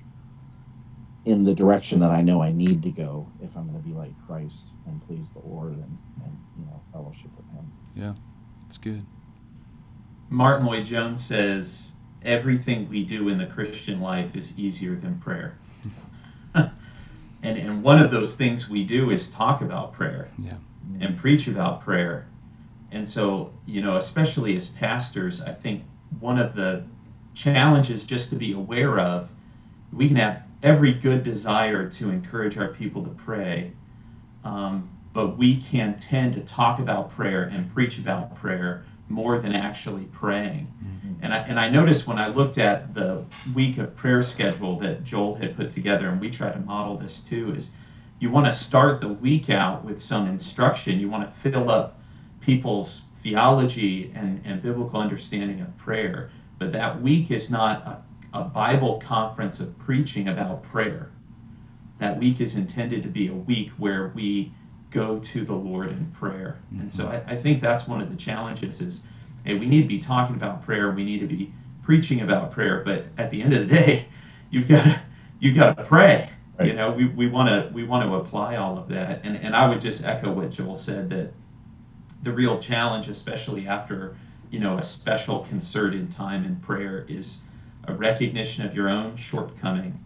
in 1.25 1.45
the 1.45 1.53
direction 1.53 1.99
that 2.01 2.11
I 2.11 2.21
know 2.21 2.41
I 2.41 2.51
need 2.51 2.83
to 2.83 2.91
go 2.91 3.29
if 3.41 3.55
I'm 3.55 3.69
going 3.69 3.81
to 3.81 3.87
be 3.87 3.95
like 3.95 4.11
Christ 4.27 4.67
and 4.85 5.01
please 5.07 5.31
the 5.31 5.39
Lord 5.39 5.73
and, 5.73 5.97
and 6.23 6.37
you 6.59 6.65
know 6.65 6.81
fellowship 6.91 7.31
with 7.37 7.49
Him. 7.51 7.71
Yeah, 7.95 8.13
it's 8.67 8.77
good. 8.77 9.05
Martyn 10.29 10.65
Lloyd-Jones 10.65 11.23
says 11.23 11.91
everything 12.23 12.89
we 12.89 13.03
do 13.03 13.29
in 13.29 13.37
the 13.37 13.45
Christian 13.45 14.01
life 14.01 14.35
is 14.35 14.57
easier 14.57 14.95
than 14.95 15.19
prayer. 15.19 15.57
And 17.43 17.58
and 17.58 17.84
one 17.84 17.99
of 17.99 18.10
those 18.10 18.36
things 18.36 18.69
we 18.69 18.84
do 18.84 19.12
is 19.12 19.29
talk 19.29 19.62
about 19.62 19.93
prayer 19.93 20.29
Yeah. 20.39 20.51
and 21.01 21.15
preach 21.17 21.47
about 21.47 21.82
prayer. 21.82 22.25
And 22.91 23.08
so, 23.08 23.51
you 23.65 23.82
know, 23.82 23.97
especially 23.97 24.56
as 24.56 24.67
pastors, 24.69 25.41
I 25.41 25.51
think 25.51 25.82
one 26.19 26.38
of 26.38 26.56
the 26.56 26.84
challenges 27.34 28.06
just 28.06 28.29
to 28.29 28.36
be 28.36 28.51
aware 28.53 28.99
of, 28.99 29.27
we 29.91 30.08
can 30.08 30.17
have 30.17 30.43
every 30.62 30.93
good 30.93 31.23
desire 31.23 31.88
to 31.89 32.10
encourage 32.10 32.58
our 32.58 32.67
people 32.69 33.03
to 33.03 33.10
pray, 33.10 33.71
um, 34.43 34.88
but 35.12 35.38
we 35.38 35.58
can 35.58 35.97
tend 35.97 36.34
to 36.34 36.41
talk 36.41 36.79
about 36.79 37.10
prayer 37.10 37.43
and 37.45 37.69
preach 37.73 37.97
about 37.97 38.34
prayer 38.36 38.84
more 39.10 39.38
than 39.38 39.53
actually 39.53 40.06
praying. 40.06 40.67
And 41.21 41.34
I, 41.34 41.38
and 41.39 41.60
I 41.60 41.69
noticed 41.69 42.08
when 42.08 42.17
I 42.17 42.28
looked 42.28 42.58
at 42.58 42.93
the 42.93 43.23
week 43.54 43.78
of 43.78 43.95
prayer 43.95 44.23
schedule 44.23 44.78
that 44.80 45.04
Joel 45.04 45.36
had 45.36 45.56
put 45.56 45.69
together, 45.69 46.10
and 46.10 46.19
we 46.19 46.30
try 46.30 46.52
to 46.52 46.60
model 46.60 46.97
this 46.97 47.19
too, 47.21 47.54
is 47.54 47.71
you 48.19 48.30
want 48.32 48.45
to 48.45 48.52
start 48.52 49.02
the 49.02 49.10
week 49.10 49.49
out 49.49 49.84
with 49.84 50.02
some 50.02 50.28
instruction. 50.28 50.99
You 50.99 51.10
want 51.10 51.28
to 51.28 51.39
fill 51.41 51.69
up 51.69 51.99
people's 52.39 53.04
theology 53.21 54.12
and, 54.15 54.41
and 54.45 54.62
biblical 54.62 54.99
understanding 54.99 55.62
of 55.62 55.76
prayer. 55.78 56.30
But 56.60 56.71
that 56.73 57.02
week 57.02 57.32
is 57.32 57.49
not 57.49 58.04
a, 58.34 58.39
a 58.39 58.43
Bible 58.43 58.99
conference 58.99 59.60
of 59.60 59.78
preaching 59.80 60.30
about 60.30 60.63
prayer. 60.63 61.12
That 61.99 62.17
week 62.19 62.41
is 62.41 62.56
intended 62.56 63.04
to 63.04 63.10
be 63.10 63.28
a 63.28 63.34
week 63.34 63.71
where 63.78 64.12
we 64.15 64.52
go 64.89 65.19
to 65.19 65.43
the 65.43 65.54
Lord 65.54 65.89
in 65.89 66.06
prayer. 66.08 66.60
And 66.80 66.91
so 66.91 67.06
mm-hmm. 67.06 67.30
I, 67.30 67.34
I 67.34 67.38
think 67.38 67.62
that's 67.62 67.88
one 67.88 68.02
of 68.02 68.10
the 68.10 68.15
challenges 68.15 68.82
is 68.82 69.04
hey, 69.43 69.56
we 69.56 69.65
need 69.65 69.82
to 69.84 69.88
be 69.88 69.99
talking 69.99 70.36
about 70.36 70.63
prayer, 70.63 70.91
we 70.91 71.03
need 71.03 71.19
to 71.19 71.27
be 71.27 71.53
preaching 71.84 72.21
about 72.21 72.51
prayer, 72.51 72.82
but 72.84 73.06
at 73.17 73.29
the 73.29 73.41
end 73.41 73.53
of 73.53 73.60
the 73.60 73.75
day, 73.75 74.06
you've 74.49 74.67
got 74.67 74.84
to 74.84 75.01
you've 75.39 75.56
got 75.56 75.77
to 75.77 75.84
pray. 75.84 76.29
You 76.63 76.73
know, 76.73 76.91
we, 76.91 77.08
we 77.08 77.27
want 77.27 77.49
to 77.49 77.73
we 77.73 77.84
want 77.84 78.08
to 78.08 78.15
apply 78.15 78.56
all 78.58 78.77
of 78.77 78.88
that. 78.89 79.21
And 79.23 79.36
and 79.36 79.56
I 79.56 79.67
would 79.67 79.82
just 79.82 80.03
echo 80.03 80.32
what 80.32 80.51
Joel 80.51 80.75
said 80.75 81.10
that 81.10 81.34
the 82.21 82.32
real 82.32 82.60
challenge, 82.60 83.10
especially 83.10 83.67
after 83.67 84.15
you 84.49 84.60
know 84.60 84.77
a 84.77 84.84
special 84.84 85.39
concerted 85.41 86.12
time 86.12 86.45
in 86.45 86.56
prayer, 86.58 87.06
is 87.10 87.41
a 87.86 87.93
recognition 87.93 88.65
of 88.65 88.73
your 88.73 88.89
own 88.89 89.17
shortcoming, 89.17 89.99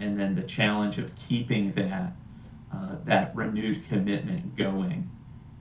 and 0.00 0.18
then 0.18 0.34
the 0.34 0.42
challenge 0.42 0.98
of 0.98 1.14
keeping 1.14 1.72
that 1.72 2.12
uh, 2.74 2.96
that 3.04 3.36
renewed 3.36 3.86
commitment 3.88 4.56
going. 4.56 5.08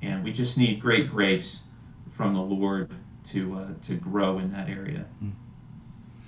And 0.02 0.24
we 0.24 0.32
just 0.32 0.58
need 0.58 0.80
great 0.80 1.12
grace 1.12 1.64
from 2.16 2.34
the 2.34 2.42
Lord 2.42 2.90
to 3.32 3.56
uh, 3.56 3.68
to 3.88 3.96
grow 3.96 4.40
in 4.40 4.52
that 4.52 4.70
area. 4.70 5.06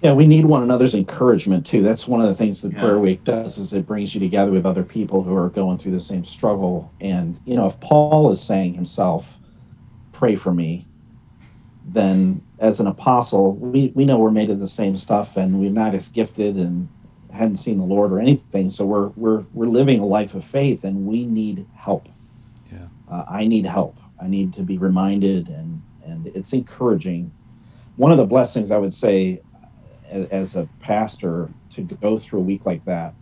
Yeah, 0.01 0.13
we 0.13 0.25
need 0.25 0.45
one 0.45 0.63
another's 0.63 0.95
encouragement 0.95 1.65
too. 1.65 1.83
That's 1.83 2.07
one 2.07 2.21
of 2.21 2.27
the 2.27 2.33
things 2.33 2.63
that 2.63 2.73
Yeah. 2.73 2.79
Prayer 2.79 2.99
Week 2.99 3.23
does 3.23 3.59
is 3.59 3.73
it 3.73 3.85
brings 3.85 4.15
you 4.15 4.19
together 4.19 4.51
with 4.51 4.65
other 4.65 4.83
people 4.83 5.21
who 5.21 5.35
are 5.35 5.49
going 5.49 5.77
through 5.77 5.91
the 5.91 5.99
same 5.99 6.23
struggle. 6.23 6.91
And 6.99 7.39
you 7.45 7.55
know, 7.55 7.67
if 7.67 7.79
Paul 7.79 8.31
is 8.31 8.41
saying 8.41 8.73
himself, 8.73 9.39
"Pray 10.11 10.35
for 10.35 10.53
me," 10.53 10.87
then 11.85 12.41
as 12.59 12.79
an 12.79 12.87
apostle, 12.87 13.53
we 13.55 13.91
we 13.93 14.05
know 14.05 14.17
we're 14.17 14.31
made 14.31 14.49
of 14.49 14.59
the 14.59 14.67
same 14.67 14.97
stuff, 14.97 15.37
and 15.37 15.59
we're 15.59 15.71
not 15.71 15.93
as 15.93 16.07
gifted 16.07 16.55
and 16.55 16.87
hadn't 17.31 17.57
seen 17.57 17.77
the 17.77 17.85
Lord 17.85 18.11
or 18.11 18.19
anything. 18.19 18.71
So 18.71 18.85
we're 18.85 19.09
we're 19.09 19.45
we're 19.53 19.67
living 19.67 19.99
a 19.99 20.05
life 20.05 20.33
of 20.33 20.43
faith, 20.43 20.83
and 20.83 21.05
we 21.05 21.25
need 21.25 21.67
help. 21.75 22.09
Yeah. 22.71 22.87
Uh, 23.09 23.25
I 23.29 23.45
need 23.47 23.65
help. 23.65 23.99
I 24.19 24.27
need 24.27 24.53
to 24.53 24.63
be 24.63 24.77
reminded, 24.79 25.47
and 25.49 25.81
and 26.25 26.35
it's 26.35 26.53
encouraging. 26.53 27.31
One 27.95 28.11
of 28.11 28.17
the 28.17 28.25
blessings 28.25 28.71
I 28.71 28.77
would 28.77 28.93
say 28.93 29.41
as 30.09 30.55
a 30.55 30.67
pastor 30.79 31.49
to 31.71 31.81
go 31.81 32.17
through 32.17 32.39
a 32.39 32.43
week 32.43 32.65
like 32.65 32.85
that. 32.85 33.13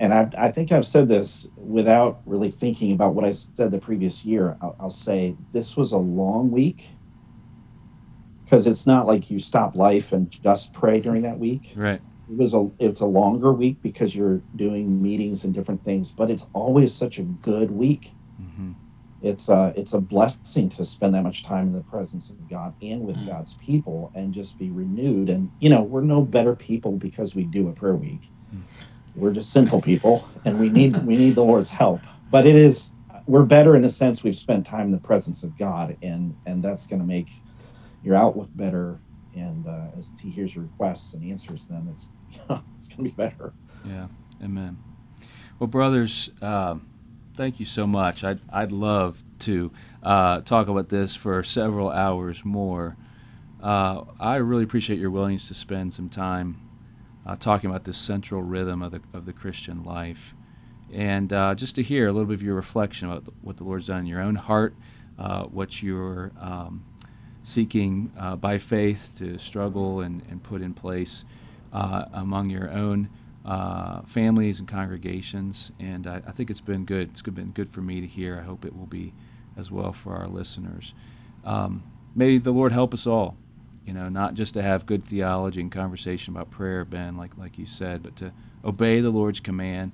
And 0.00 0.14
I, 0.14 0.30
I 0.36 0.50
think 0.52 0.70
I've 0.70 0.86
said 0.86 1.08
this 1.08 1.48
without 1.56 2.20
really 2.24 2.50
thinking 2.50 2.92
about 2.92 3.14
what 3.14 3.24
I 3.24 3.32
said 3.32 3.70
the 3.70 3.78
previous 3.78 4.24
year. 4.24 4.56
I'll, 4.62 4.76
I'll 4.78 4.90
say 4.90 5.36
this 5.52 5.76
was 5.76 5.92
a 5.92 5.98
long 5.98 6.50
week 6.50 6.84
because 8.44 8.66
it's 8.66 8.86
not 8.86 9.06
like 9.06 9.30
you 9.30 9.38
stop 9.38 9.74
life 9.74 10.12
and 10.12 10.30
just 10.30 10.72
pray 10.72 11.00
during 11.00 11.22
that 11.22 11.38
week. 11.38 11.72
Right. 11.74 12.00
It 12.30 12.36
was 12.36 12.54
a 12.54 12.70
it's 12.78 13.00
a 13.00 13.06
longer 13.06 13.52
week 13.52 13.82
because 13.82 14.14
you're 14.14 14.40
doing 14.54 15.02
meetings 15.02 15.44
and 15.44 15.52
different 15.52 15.84
things, 15.84 16.12
but 16.12 16.30
it's 16.30 16.46
always 16.52 16.94
such 16.94 17.18
a 17.18 17.22
good 17.22 17.70
week. 17.70 18.12
It's 19.20 19.48
a 19.48 19.72
it's 19.76 19.94
a 19.94 20.00
blessing 20.00 20.68
to 20.70 20.84
spend 20.84 21.14
that 21.14 21.22
much 21.22 21.44
time 21.44 21.68
in 21.68 21.72
the 21.72 21.82
presence 21.82 22.30
of 22.30 22.48
God 22.48 22.74
and 22.80 23.02
with 23.02 23.16
mm-hmm. 23.16 23.26
God's 23.26 23.54
people 23.54 24.12
and 24.14 24.32
just 24.32 24.58
be 24.58 24.70
renewed. 24.70 25.28
And 25.28 25.50
you 25.58 25.68
know, 25.68 25.82
we're 25.82 26.02
no 26.02 26.22
better 26.22 26.54
people 26.54 26.92
because 26.92 27.34
we 27.34 27.44
do 27.44 27.68
a 27.68 27.72
prayer 27.72 27.96
week. 27.96 28.30
Mm-hmm. 28.54 28.60
We're 29.16 29.32
just 29.32 29.52
sinful 29.52 29.82
people, 29.82 30.28
and 30.44 30.60
we 30.60 30.68
need 30.68 31.04
we 31.04 31.16
need 31.16 31.34
the 31.34 31.42
Lord's 31.42 31.70
help. 31.70 32.00
But 32.30 32.46
it 32.46 32.54
is 32.54 32.92
we're 33.26 33.44
better 33.44 33.74
in 33.74 33.82
the 33.82 33.90
sense 33.90 34.22
we've 34.22 34.36
spent 34.36 34.64
time 34.64 34.86
in 34.86 34.92
the 34.92 34.98
presence 34.98 35.42
of 35.42 35.58
God, 35.58 35.96
and 36.02 36.36
and 36.46 36.62
that's 36.62 36.86
going 36.86 37.00
to 37.00 37.06
make 37.06 37.28
your 38.02 38.14
outlook 38.14 38.48
better. 38.54 39.00
And 39.34 39.66
uh, 39.66 39.88
as 39.98 40.12
He 40.20 40.30
hears 40.30 40.54
your 40.54 40.64
requests 40.64 41.12
and 41.14 41.24
answers 41.24 41.66
them, 41.66 41.88
it's 41.90 42.08
it's 42.76 42.86
going 42.86 42.98
to 42.98 43.02
be 43.02 43.10
better. 43.10 43.52
Yeah, 43.84 44.06
Amen. 44.42 44.78
Well, 45.58 45.66
brothers, 45.66 46.30
uh, 46.40 46.76
thank 47.38 47.60
you 47.60 47.66
so 47.66 47.86
much. 47.86 48.24
I'd 48.24 48.40
I'd 48.52 48.72
love 48.72 49.22
to 49.40 49.70
uh, 50.02 50.40
talk 50.40 50.66
about 50.66 50.88
this 50.88 51.14
for 51.14 51.42
several 51.44 51.88
hours 51.88 52.44
more. 52.44 52.96
Uh, 53.62 54.02
I 54.18 54.36
really 54.36 54.64
appreciate 54.64 54.98
your 54.98 55.12
willingness 55.12 55.46
to 55.48 55.54
spend 55.54 55.94
some 55.94 56.08
time 56.08 56.60
uh, 57.24 57.36
talking 57.36 57.70
about 57.70 57.84
this 57.84 57.96
central 57.96 58.42
rhythm 58.42 58.82
of 58.82 58.90
the 58.90 59.00
of 59.14 59.24
the 59.24 59.32
Christian 59.32 59.84
life, 59.84 60.34
and 60.92 61.32
uh, 61.32 61.54
just 61.54 61.76
to 61.76 61.82
hear 61.82 62.08
a 62.08 62.12
little 62.12 62.26
bit 62.26 62.34
of 62.34 62.42
your 62.42 62.56
reflection 62.56 63.08
about 63.08 63.32
what 63.40 63.56
the 63.56 63.64
Lord's 63.64 63.86
done 63.86 64.00
in 64.00 64.06
your 64.06 64.20
own 64.20 64.34
heart, 64.34 64.74
uh, 65.16 65.44
what 65.44 65.80
you're 65.80 66.32
um, 66.40 66.84
seeking 67.44 68.12
uh, 68.18 68.34
by 68.34 68.58
faith 68.58 69.12
to 69.18 69.38
struggle 69.38 70.00
and, 70.00 70.22
and 70.28 70.42
put 70.42 70.60
in 70.60 70.74
place 70.74 71.24
among 71.72 72.50
your 72.50 72.68
own 72.70 73.08
uh, 73.48 74.02
families 74.02 74.58
and 74.58 74.68
congregations. 74.68 75.72
And 75.80 76.06
I, 76.06 76.16
I, 76.26 76.32
think 76.32 76.50
it's 76.50 76.60
been 76.60 76.84
good. 76.84 77.08
It's 77.12 77.22
been 77.22 77.52
good 77.52 77.70
for 77.70 77.80
me 77.80 78.02
to 78.02 78.06
hear. 78.06 78.38
I 78.38 78.42
hope 78.42 78.62
it 78.66 78.76
will 78.76 78.84
be 78.84 79.14
as 79.56 79.70
well 79.70 79.94
for 79.94 80.14
our 80.16 80.28
listeners. 80.28 80.92
Um, 81.46 81.82
may 82.14 82.36
the 82.36 82.50
Lord 82.50 82.72
help 82.72 82.92
us 82.92 83.06
all. 83.06 83.38
You 83.86 83.94
know, 83.94 84.10
not 84.10 84.34
just 84.34 84.52
to 84.52 84.60
have 84.60 84.84
good 84.84 85.02
theology 85.02 85.62
and 85.62 85.72
conversation 85.72 86.36
about 86.36 86.50
prayer, 86.50 86.84
Ben, 86.84 87.16
like 87.16 87.38
like 87.38 87.56
you 87.56 87.64
said, 87.64 88.02
but 88.02 88.16
to 88.16 88.32
obey 88.62 89.00
the 89.00 89.08
Lord's 89.08 89.40
command 89.40 89.92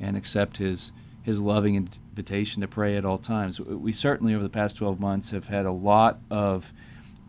and 0.00 0.16
accept 0.16 0.56
His 0.56 0.92
His 1.22 1.40
loving 1.40 1.74
invitation 1.74 2.62
to 2.62 2.68
pray 2.68 2.96
at 2.96 3.04
all 3.04 3.18
times. 3.18 3.60
We 3.60 3.92
certainly, 3.92 4.32
over 4.32 4.42
the 4.42 4.48
past 4.48 4.78
12 4.78 4.98
months, 4.98 5.30
have 5.32 5.48
had 5.48 5.66
a 5.66 5.72
lot 5.72 6.20
of 6.30 6.72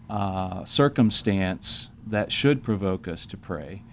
uh, 0.09 0.63
circumstance 0.63 1.89
that 2.07 2.31
should 2.31 2.63
provoke 2.63 3.09
us 3.09 3.25
to 3.25 3.35
pray. 3.35 3.83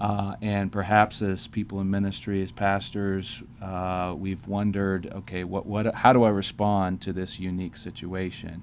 Uh, 0.00 0.34
and 0.40 0.72
perhaps 0.72 1.20
as 1.20 1.46
people 1.46 1.78
in 1.78 1.90
ministry, 1.90 2.42
as 2.42 2.50
pastors, 2.50 3.42
uh, 3.60 4.14
we've 4.16 4.48
wondered, 4.48 5.06
okay, 5.14 5.44
what, 5.44 5.66
what, 5.66 5.94
how 5.96 6.14
do 6.14 6.24
I 6.24 6.30
respond 6.30 7.02
to 7.02 7.12
this 7.12 7.38
unique 7.38 7.76
situation? 7.76 8.62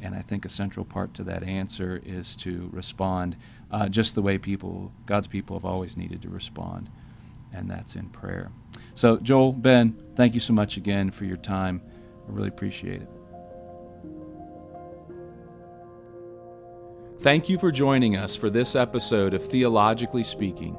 And 0.00 0.16
I 0.16 0.22
think 0.22 0.44
a 0.44 0.48
central 0.48 0.84
part 0.84 1.14
to 1.14 1.24
that 1.24 1.44
answer 1.44 2.02
is 2.04 2.34
to 2.36 2.68
respond 2.72 3.36
uh, 3.70 3.88
just 3.88 4.16
the 4.16 4.22
way 4.22 4.38
people, 4.38 4.92
God's 5.06 5.28
people, 5.28 5.56
have 5.56 5.64
always 5.64 5.96
needed 5.96 6.20
to 6.22 6.28
respond, 6.28 6.90
and 7.52 7.70
that's 7.70 7.94
in 7.94 8.08
prayer. 8.08 8.50
So, 8.94 9.18
Joel, 9.18 9.52
Ben, 9.52 9.96
thank 10.16 10.34
you 10.34 10.40
so 10.40 10.52
much 10.52 10.76
again 10.76 11.12
for 11.12 11.24
your 11.24 11.36
time. 11.36 11.80
I 12.28 12.32
really 12.32 12.48
appreciate 12.48 13.02
it. 13.02 13.08
Thank 17.22 17.48
you 17.48 17.56
for 17.56 17.70
joining 17.70 18.16
us 18.16 18.34
for 18.34 18.50
this 18.50 18.74
episode 18.74 19.32
of 19.32 19.44
Theologically 19.44 20.24
Speaking. 20.24 20.76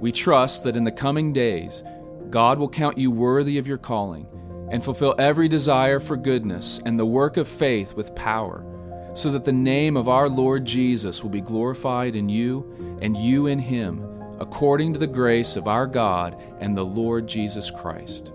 We 0.00 0.10
trust 0.10 0.64
that 0.64 0.74
in 0.74 0.82
the 0.82 0.90
coming 0.90 1.32
days, 1.32 1.84
God 2.28 2.58
will 2.58 2.68
count 2.68 2.98
you 2.98 3.12
worthy 3.12 3.56
of 3.58 3.68
your 3.68 3.78
calling 3.78 4.26
and 4.72 4.82
fulfill 4.82 5.14
every 5.16 5.46
desire 5.46 6.00
for 6.00 6.16
goodness 6.16 6.80
and 6.84 6.98
the 6.98 7.06
work 7.06 7.36
of 7.36 7.46
faith 7.46 7.94
with 7.94 8.16
power, 8.16 8.66
so 9.14 9.30
that 9.30 9.44
the 9.44 9.52
name 9.52 9.96
of 9.96 10.08
our 10.08 10.28
Lord 10.28 10.64
Jesus 10.64 11.22
will 11.22 11.30
be 11.30 11.40
glorified 11.40 12.16
in 12.16 12.28
you 12.28 12.98
and 13.00 13.16
you 13.16 13.46
in 13.46 13.60
him, 13.60 14.04
according 14.40 14.92
to 14.94 14.98
the 14.98 15.06
grace 15.06 15.54
of 15.54 15.68
our 15.68 15.86
God 15.86 16.36
and 16.58 16.76
the 16.76 16.84
Lord 16.84 17.28
Jesus 17.28 17.70
Christ. 17.70 18.32